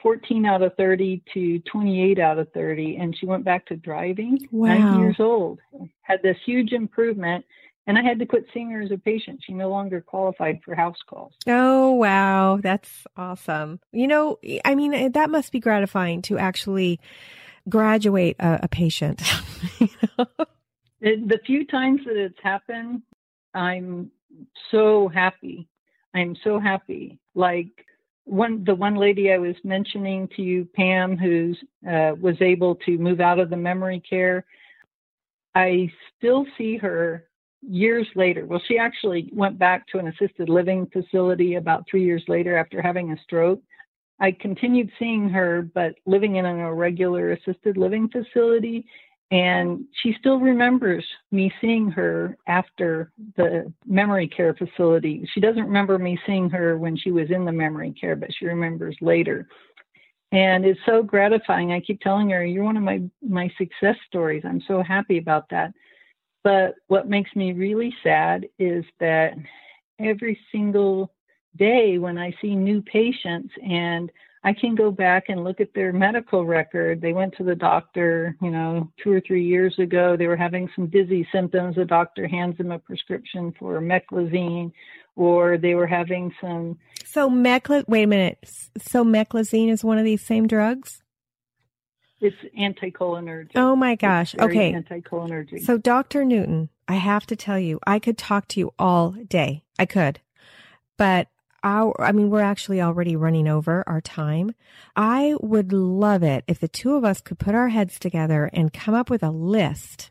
14 0.02 0.44
out 0.44 0.62
of 0.62 0.74
30 0.76 1.22
to 1.32 1.58
28 1.60 2.18
out 2.18 2.38
of 2.38 2.52
30 2.52 2.96
and 2.96 3.16
she 3.16 3.26
went 3.26 3.44
back 3.44 3.66
to 3.66 3.76
driving. 3.76 4.38
Wow. 4.50 4.78
90 4.78 4.98
years 4.98 5.16
old. 5.18 5.60
Had 6.02 6.22
this 6.22 6.36
huge 6.44 6.72
improvement 6.72 7.44
and 7.88 7.98
i 7.98 8.02
had 8.02 8.20
to 8.20 8.26
quit 8.26 8.44
seeing 8.52 8.70
her 8.70 8.80
as 8.80 8.90
a 8.90 8.98
patient. 8.98 9.40
She 9.44 9.54
no 9.54 9.70
longer 9.70 10.00
qualified 10.00 10.60
for 10.64 10.74
house 10.74 10.98
calls. 11.08 11.32
Oh 11.46 11.92
wow. 11.92 12.58
That's 12.62 13.06
awesome. 13.16 13.80
You 13.92 14.08
know 14.08 14.38
i 14.64 14.74
mean 14.74 14.92
eh, 14.92 15.08
that 15.14 15.30
must 15.30 15.52
be 15.52 15.60
gratifying 15.60 16.22
to 16.22 16.36
actually 16.38 17.00
graduate 17.68 18.36
a, 18.38 18.60
a 18.64 18.68
patient. 18.68 19.22
It, 19.80 19.90
the 21.02 21.40
few 21.44 21.66
times 21.66 22.00
that 22.06 22.16
it's 22.16 22.38
happened 22.42 23.02
i'm 23.54 24.10
so 24.70 25.08
happy 25.08 25.68
i'm 26.14 26.36
so 26.42 26.58
happy 26.58 27.18
like 27.34 27.68
one 28.24 28.62
the 28.64 28.74
one 28.74 28.96
lady 28.96 29.32
I 29.32 29.38
was 29.38 29.56
mentioning 29.64 30.28
to 30.36 30.42
you, 30.42 30.68
Pam, 30.74 31.16
who 31.16 31.54
uh, 31.88 32.14
was 32.20 32.36
able 32.40 32.76
to 32.86 32.98
move 32.98 33.20
out 33.20 33.38
of 33.38 33.50
the 33.50 33.56
memory 33.56 34.00
care. 34.08 34.44
I 35.54 35.90
still 36.16 36.46
see 36.56 36.76
her 36.78 37.24
years 37.62 38.06
later. 38.14 38.46
Well, 38.46 38.62
she 38.66 38.78
actually 38.78 39.28
went 39.32 39.58
back 39.58 39.86
to 39.88 39.98
an 39.98 40.08
assisted 40.08 40.48
living 40.48 40.86
facility 40.92 41.56
about 41.56 41.84
three 41.90 42.04
years 42.04 42.24
later 42.28 42.56
after 42.56 42.80
having 42.80 43.12
a 43.12 43.20
stroke. 43.22 43.60
I 44.20 44.32
continued 44.32 44.90
seeing 44.98 45.28
her, 45.30 45.62
but 45.74 45.94
living 46.06 46.36
in 46.36 46.46
an 46.46 46.60
irregular 46.60 47.32
assisted 47.32 47.76
living 47.76 48.08
facility. 48.08 48.86
And 49.32 49.86
she 50.02 50.14
still 50.20 50.38
remembers 50.38 51.02
me 51.30 51.50
seeing 51.58 51.90
her 51.90 52.36
after 52.46 53.10
the 53.38 53.72
memory 53.86 54.28
care 54.28 54.52
facility. 54.52 55.26
She 55.32 55.40
doesn't 55.40 55.64
remember 55.64 55.98
me 55.98 56.18
seeing 56.26 56.50
her 56.50 56.76
when 56.76 56.98
she 56.98 57.12
was 57.12 57.30
in 57.30 57.46
the 57.46 57.52
memory 57.52 57.94
care, 57.98 58.14
but 58.14 58.28
she 58.38 58.44
remembers 58.44 58.94
later. 59.00 59.48
And 60.32 60.66
it's 60.66 60.80
so 60.84 61.02
gratifying. 61.02 61.72
I 61.72 61.80
keep 61.80 62.00
telling 62.02 62.28
her, 62.28 62.44
you're 62.44 62.62
one 62.62 62.76
of 62.76 62.82
my, 62.82 63.00
my 63.26 63.50
success 63.56 63.96
stories. 64.06 64.42
I'm 64.44 64.62
so 64.68 64.82
happy 64.82 65.16
about 65.16 65.48
that. 65.48 65.72
But 66.44 66.74
what 66.88 67.08
makes 67.08 67.34
me 67.34 67.54
really 67.54 67.94
sad 68.02 68.46
is 68.58 68.84
that 69.00 69.32
every 69.98 70.38
single 70.52 71.10
day 71.56 71.96
when 71.96 72.18
I 72.18 72.34
see 72.42 72.54
new 72.54 72.82
patients 72.82 73.54
and 73.66 74.12
I 74.44 74.52
can 74.52 74.74
go 74.74 74.90
back 74.90 75.28
and 75.28 75.44
look 75.44 75.60
at 75.60 75.72
their 75.74 75.92
medical 75.92 76.44
record. 76.44 77.00
They 77.00 77.12
went 77.12 77.36
to 77.36 77.44
the 77.44 77.54
doctor, 77.54 78.36
you 78.42 78.50
know, 78.50 78.90
two 79.02 79.12
or 79.12 79.20
three 79.20 79.44
years 79.44 79.78
ago. 79.78 80.16
They 80.16 80.26
were 80.26 80.36
having 80.36 80.68
some 80.74 80.88
dizzy 80.88 81.26
symptoms. 81.32 81.76
The 81.76 81.84
doctor 81.84 82.26
hands 82.26 82.58
them 82.58 82.72
a 82.72 82.78
prescription 82.78 83.54
for 83.56 83.80
meclizine, 83.80 84.72
or 85.14 85.58
they 85.58 85.74
were 85.74 85.86
having 85.86 86.34
some. 86.40 86.78
So 87.04 87.30
meclizine. 87.30 87.88
Wait 87.88 88.02
a 88.02 88.06
minute. 88.08 88.38
So 88.78 89.04
meclizine 89.04 89.70
is 89.70 89.84
one 89.84 89.98
of 89.98 90.04
these 90.04 90.22
same 90.22 90.48
drugs. 90.48 91.02
It's 92.20 92.36
anticholinergic. 92.58 93.50
Oh 93.56 93.76
my 93.76 93.94
gosh. 93.94 94.34
Okay. 94.36 94.72
Anticholinergic. 94.72 95.64
So 95.64 95.76
Dr. 95.78 96.24
Newton, 96.24 96.68
I 96.88 96.94
have 96.94 97.26
to 97.26 97.36
tell 97.36 97.58
you, 97.58 97.78
I 97.86 97.98
could 97.98 98.18
talk 98.18 98.48
to 98.48 98.60
you 98.60 98.72
all 98.78 99.10
day. 99.10 99.64
I 99.78 99.86
could. 99.86 100.20
But 100.96 101.28
our, 101.62 102.00
I 102.00 102.12
mean, 102.12 102.30
we're 102.30 102.40
actually 102.40 102.80
already 102.80 103.16
running 103.16 103.48
over 103.48 103.84
our 103.86 104.00
time. 104.00 104.54
I 104.96 105.34
would 105.40 105.72
love 105.72 106.22
it 106.22 106.44
if 106.46 106.60
the 106.60 106.68
two 106.68 106.94
of 106.94 107.04
us 107.04 107.20
could 107.20 107.38
put 107.38 107.54
our 107.54 107.68
heads 107.68 107.98
together 107.98 108.50
and 108.52 108.72
come 108.72 108.94
up 108.94 109.10
with 109.10 109.22
a 109.22 109.30
list 109.30 110.10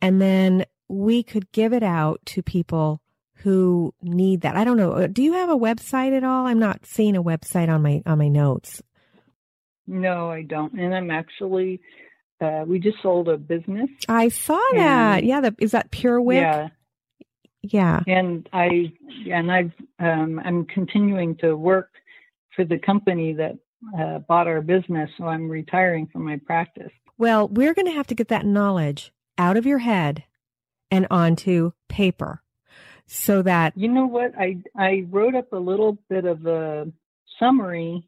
and 0.00 0.20
then 0.20 0.64
we 0.88 1.22
could 1.22 1.50
give 1.52 1.72
it 1.72 1.82
out 1.82 2.20
to 2.26 2.42
people 2.42 3.00
who 3.40 3.92
need 4.02 4.42
that. 4.42 4.56
I 4.56 4.64
don't 4.64 4.76
know. 4.76 5.06
Do 5.06 5.22
you 5.22 5.34
have 5.34 5.50
a 5.50 5.56
website 5.56 6.16
at 6.16 6.24
all? 6.24 6.46
I'm 6.46 6.58
not 6.58 6.86
seeing 6.86 7.16
a 7.16 7.22
website 7.22 7.68
on 7.68 7.82
my, 7.82 8.02
on 8.06 8.18
my 8.18 8.28
notes. 8.28 8.82
No, 9.86 10.30
I 10.30 10.42
don't. 10.42 10.78
And 10.78 10.94
I'm 10.94 11.10
actually, 11.10 11.80
uh, 12.40 12.64
we 12.66 12.78
just 12.78 12.96
sold 13.02 13.28
a 13.28 13.36
business. 13.36 13.88
I 14.08 14.28
saw 14.28 14.60
that. 14.74 15.24
Yeah. 15.24 15.40
The, 15.40 15.54
is 15.58 15.72
that 15.72 15.90
PureWick? 15.90 16.40
Yeah. 16.40 16.68
Yeah. 17.70 18.00
And 18.06 18.48
I 18.52 18.92
and 19.30 19.50
I've 19.50 19.72
um, 19.98 20.40
I'm 20.44 20.64
continuing 20.66 21.36
to 21.38 21.56
work 21.56 21.90
for 22.54 22.64
the 22.64 22.78
company 22.78 23.32
that 23.34 23.58
uh, 23.98 24.18
bought 24.20 24.46
our 24.46 24.60
business, 24.60 25.10
so 25.18 25.24
I'm 25.24 25.48
retiring 25.48 26.06
from 26.12 26.24
my 26.24 26.40
practice. 26.44 26.92
Well, 27.18 27.48
we're 27.48 27.74
going 27.74 27.86
to 27.86 27.92
have 27.92 28.06
to 28.08 28.14
get 28.14 28.28
that 28.28 28.46
knowledge 28.46 29.12
out 29.38 29.56
of 29.56 29.66
your 29.66 29.78
head 29.78 30.24
and 30.90 31.06
onto 31.10 31.72
paper 31.88 32.42
so 33.06 33.42
that 33.42 33.72
you 33.76 33.88
know 33.88 34.06
what 34.06 34.32
I 34.38 34.58
I 34.76 35.06
wrote 35.10 35.34
up 35.34 35.52
a 35.52 35.58
little 35.58 35.98
bit 36.08 36.24
of 36.24 36.46
a 36.46 36.90
summary 37.38 38.06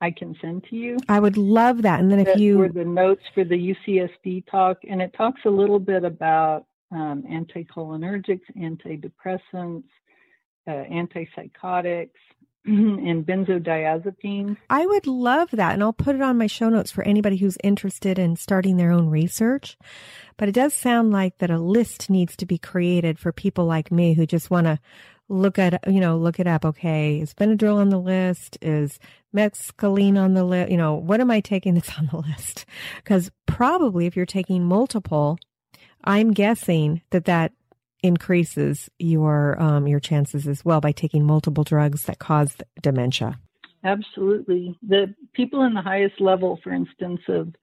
I 0.00 0.10
can 0.10 0.36
send 0.40 0.64
to 0.70 0.76
you. 0.76 0.98
I 1.08 1.20
would 1.20 1.36
love 1.36 1.82
that. 1.82 2.00
And 2.00 2.10
then 2.10 2.18
if 2.18 2.38
you 2.38 2.58
were 2.58 2.68
the 2.68 2.84
notes 2.84 3.22
for 3.34 3.44
the 3.44 3.74
UCSD 3.88 4.44
talk, 4.50 4.78
and 4.88 5.00
it 5.00 5.14
talks 5.16 5.40
a 5.46 5.50
little 5.50 5.78
bit 5.78 6.04
about 6.04 6.66
um, 6.92 7.22
anticholinergics, 7.30 8.40
antidepressants, 8.56 9.84
uh, 10.66 10.70
antipsychotics, 10.70 12.10
and 12.66 13.24
benzodiazepines. 13.24 14.56
I 14.68 14.86
would 14.86 15.06
love 15.06 15.50
that. 15.52 15.74
And 15.74 15.84
I'll 15.84 15.92
put 15.92 16.16
it 16.16 16.22
on 16.22 16.36
my 16.36 16.48
show 16.48 16.68
notes 16.68 16.90
for 16.90 17.04
anybody 17.04 17.36
who's 17.36 17.56
interested 17.62 18.18
in 18.18 18.34
starting 18.34 18.76
their 18.76 18.90
own 18.90 19.08
research. 19.08 19.78
But 20.36 20.48
it 20.48 20.52
does 20.52 20.74
sound 20.74 21.12
like 21.12 21.38
that 21.38 21.50
a 21.50 21.60
list 21.60 22.10
needs 22.10 22.36
to 22.36 22.46
be 22.46 22.58
created 22.58 23.20
for 23.20 23.30
people 23.30 23.66
like 23.66 23.92
me 23.92 24.14
who 24.14 24.26
just 24.26 24.50
want 24.50 24.66
to 24.66 24.80
look 25.28 25.60
at, 25.60 25.80
you 25.86 26.00
know, 26.00 26.16
look 26.16 26.40
it 26.40 26.48
up. 26.48 26.64
Okay. 26.64 27.20
Is 27.20 27.34
Benadryl 27.34 27.76
on 27.76 27.90
the 27.90 28.00
list? 28.00 28.58
Is 28.60 28.98
meclizine 29.34 30.18
on 30.18 30.34
the 30.34 30.42
list? 30.42 30.68
You 30.68 30.76
know, 30.76 30.94
what 30.94 31.20
am 31.20 31.30
I 31.30 31.38
taking 31.38 31.74
that's 31.74 31.96
on 31.96 32.08
the 32.10 32.18
list? 32.18 32.66
Because 32.96 33.30
probably 33.46 34.06
if 34.06 34.16
you're 34.16 34.26
taking 34.26 34.64
multiple, 34.64 35.38
I'm 36.06 36.32
guessing 36.32 37.02
that 37.10 37.24
that 37.24 37.52
increases 38.02 38.88
your 38.98 39.60
um, 39.60 39.86
your 39.86 40.00
chances 40.00 40.46
as 40.46 40.64
well 40.64 40.80
by 40.80 40.92
taking 40.92 41.24
multiple 41.24 41.64
drugs 41.64 42.04
that 42.04 42.18
cause 42.18 42.56
dementia. 42.80 43.38
Absolutely. 43.84 44.76
The 44.86 45.14
people 45.32 45.62
in 45.62 45.74
the 45.74 45.82
highest 45.82 46.20
level, 46.20 46.58
for 46.62 46.72
instance, 46.72 47.20
of 47.28 47.54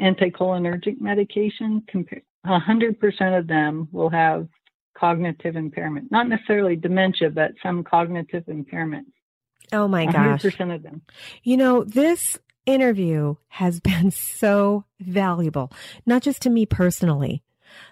anticholinergic 0.00 1.00
medication, 1.00 1.82
100% 2.46 3.38
of 3.38 3.46
them 3.48 3.88
will 3.90 4.10
have 4.10 4.48
cognitive 4.96 5.56
impairment. 5.56 6.12
Not 6.12 6.28
necessarily 6.28 6.76
dementia, 6.76 7.30
but 7.30 7.52
some 7.62 7.82
cognitive 7.82 8.44
impairment. 8.46 9.08
Oh 9.72 9.88
my 9.88 10.06
gosh. 10.06 10.42
100% 10.42 10.74
of 10.74 10.82
them. 10.82 11.02
You 11.42 11.56
know, 11.56 11.82
this 11.82 12.38
interview 12.66 13.34
has 13.48 13.80
been 13.80 14.10
so 14.10 14.84
valuable, 15.00 15.72
not 16.06 16.22
just 16.22 16.42
to 16.42 16.50
me 16.50 16.66
personally, 16.66 17.42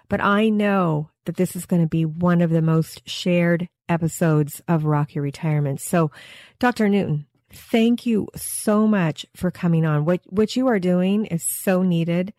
but 0.09 0.21
I 0.21 0.49
know 0.49 1.09
that 1.25 1.37
this 1.37 1.55
is 1.55 1.65
going 1.65 1.81
to 1.81 1.87
be 1.87 2.05
one 2.05 2.41
of 2.41 2.49
the 2.49 2.61
most 2.61 3.07
shared 3.07 3.69
episodes 3.89 4.61
of 4.67 4.85
Rock 4.85 5.15
Your 5.15 5.23
Retirement. 5.23 5.81
So, 5.81 6.11
Dr. 6.59 6.89
Newton, 6.89 7.27
thank 7.51 8.05
you 8.05 8.27
so 8.35 8.87
much 8.87 9.25
for 9.35 9.51
coming 9.51 9.85
on. 9.85 10.05
What 10.05 10.21
what 10.27 10.55
you 10.55 10.67
are 10.67 10.79
doing 10.79 11.25
is 11.25 11.43
so 11.43 11.83
needed, 11.83 12.33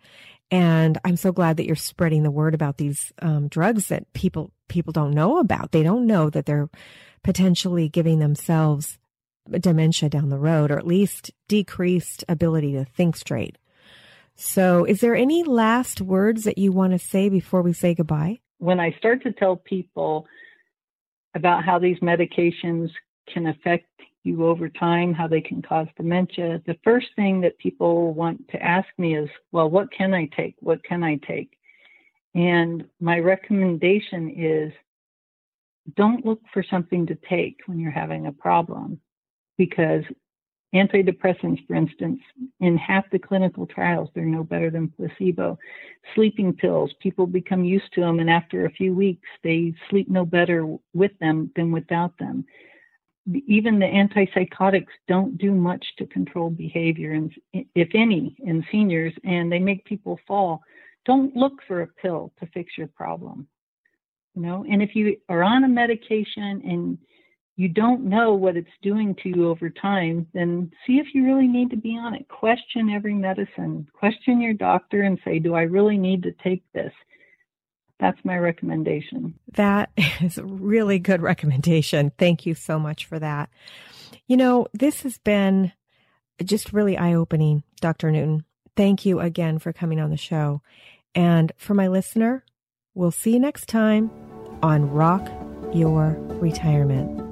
and 0.51 0.99
I'm 1.05 1.17
so 1.17 1.33
glad 1.33 1.57
that 1.57 1.67
you're 1.67 1.77
spreading 1.77 2.23
the 2.23 2.31
word 2.31 2.55
about 2.55 2.79
these 2.79 3.13
um, 3.21 3.49
drugs 3.49 3.89
that 3.89 4.13
people 4.13 4.53
people 4.69 4.93
don't 4.93 5.15
know 5.15 5.39
about. 5.39 5.73
They 5.73 5.83
don't 5.83 6.07
know 6.07 6.31
that 6.31 6.47
they're 6.47 6.71
potentially 7.23 7.89
giving 7.89 8.19
themselves 8.19 8.99
dementia 9.51 10.09
down 10.09 10.29
the 10.29 10.39
road, 10.39 10.71
or 10.71 10.79
at 10.79 10.87
least 10.87 11.31
decreased 11.49 12.25
ability 12.29 12.73
to 12.73 12.85
think 12.85 13.17
straight. 13.17 13.59
So, 14.45 14.85
is 14.85 15.01
there 15.01 15.15
any 15.15 15.45
last 15.45 16.01
words 16.01 16.43
that 16.45 16.59
you 16.59 16.73
want 16.73 16.95
to 16.95 16.99
say 16.99 17.29
before 17.29 17.63
we 17.63 17.73
say 17.73 17.95
goodbye? 17.95 18.41
When 18.59 18.81
I 18.81 18.91
start 18.99 19.23
to 19.23 19.33
tell 19.33 19.55
people 19.55 20.27
about 21.37 21.65
how 21.65 21.79
these 21.79 22.01
medications 22.01 22.91
can 23.33 23.47
affect 23.47 23.87
you 24.25 24.45
over 24.47 24.69
time, 24.69 25.15
how 25.15 25.29
they 25.29 25.43
can 25.43 25.63
cause 25.63 25.87
dementia, 25.97 26.61
the 26.67 26.77
first 26.83 27.07
thing 27.15 27.41
that 27.43 27.57
people 27.59 28.15
want 28.15 28.49
to 28.49 28.61
ask 28.61 28.89
me 28.99 29.17
is, 29.17 29.31
well, 29.53 29.71
what 29.71 29.93
can 29.93 30.13
I 30.13 30.29
take? 30.37 30.57
What 30.59 30.83
can 30.83 31.05
I 31.05 31.21
take? 31.25 31.57
And 32.35 32.85
my 32.99 33.21
recommendation 33.21 34.29
is 34.37 34.73
don't 35.97 36.27
look 36.27 36.41
for 36.53 36.65
something 36.69 37.07
to 37.07 37.17
take 37.31 37.59
when 37.67 37.79
you're 37.79 37.93
having 37.93 38.27
a 38.27 38.33
problem 38.33 39.01
because 39.57 40.03
Antidepressants, 40.75 41.67
for 41.67 41.75
instance, 41.75 42.21
in 42.61 42.79
half 42.79 43.05
the 43.11 43.19
clinical 43.19 43.67
trials, 43.67 44.09
they're 44.15 44.25
no 44.25 44.43
better 44.43 44.71
than 44.71 44.89
placebo. 44.89 45.59
Sleeping 46.15 46.55
pills, 46.55 46.91
people 47.01 47.27
become 47.27 47.63
used 47.63 47.93
to 47.93 48.01
them, 48.01 48.21
and 48.21 48.31
after 48.31 48.65
a 48.65 48.71
few 48.71 48.95
weeks, 48.95 49.29
they 49.45 49.75
sleep 49.91 50.09
no 50.09 50.25
better 50.25 50.77
with 50.95 51.13
them 51.21 51.51
than 51.57 51.73
without 51.73 52.17
them. 52.19 52.47
Even 53.47 53.79
the 53.79 53.87
antipsychotics 53.87 54.87
don't 55.07 55.37
do 55.37 55.53
much 55.53 55.85
to 55.99 56.07
control 56.07 56.49
behavior, 56.49 57.13
and 57.13 57.33
if 57.75 57.89
any, 57.95 58.35
in 58.41 58.65
seniors, 58.73 59.13
and 59.25 59.53
they 59.53 59.59
make 59.59 59.85
people 59.85 60.19
fall. 60.27 60.63
Don't 61.05 61.37
look 61.37 61.55
for 61.69 61.83
a 61.83 61.87
pill 61.87 62.33
to 62.41 62.47
fix 62.47 62.79
your 62.79 62.89
problem. 62.89 63.47
You 64.35 64.43
know, 64.43 64.65
and 64.69 64.83
if 64.83 64.97
you 64.97 65.19
are 65.29 65.43
on 65.43 65.65
a 65.65 65.69
medication 65.69 66.63
and 66.65 66.99
you 67.57 67.69
don't 67.69 68.05
know 68.05 68.35
what 68.35 68.57
it's 68.57 68.69
doing 68.83 69.15
to 69.23 69.29
you 69.29 69.49
over 69.49 69.69
time, 69.69 70.27
then 70.33 70.73
see 70.87 70.95
if 70.95 71.09
you 71.15 71.25
really 71.25 71.47
need 71.47 71.71
to 71.71 71.77
be 71.77 71.91
on 71.91 72.15
it. 72.15 72.27
Question 72.29 72.91
every 72.91 73.15
medicine. 73.15 73.87
Question 73.93 74.41
your 74.41 74.55
doctor 74.55 75.03
and 75.03 75.19
say, 75.25 75.39
Do 75.39 75.55
I 75.55 75.63
really 75.63 75.99
need 75.99 76.23
to 76.23 76.33
take 76.43 76.63
this? 76.73 76.93
That's 78.01 78.19
my 78.25 78.37
recommendation. 78.37 79.35
That 79.55 79.91
is 80.21 80.39
a 80.39 80.45
really 80.45 80.99
good 80.99 81.23
recommendation. 81.23 82.13
Thank 82.19 82.47
you 82.47 82.55
so 82.55 82.79
much 82.79 83.05
for 83.05 83.19
that. 83.19 83.51
You 84.27 84.37
know, 84.37 84.67
this 84.73 85.03
has 85.03 85.19
been 85.19 85.73
just 86.43 86.73
really 86.73 86.97
eye 86.97 87.15
opening, 87.15 87.63
Dr. 87.81 88.11
Newton. 88.11 88.45
Thank 88.77 89.05
you 89.05 89.21
again 89.21 89.59
for 89.59 89.73
coming 89.73 90.01
on 90.01 90.11
the 90.11 90.17
show. 90.17 90.63
And 91.15 91.53
for 91.59 91.75
my 91.75 91.89
listener, 91.89 92.45
we'll 92.95 93.11
see 93.11 93.35
you 93.35 93.39
next 93.39 93.69
time 93.69 94.11
on 94.63 94.91
Rock 94.91 95.29
Your 95.75 96.17
Retirement. 96.41 97.32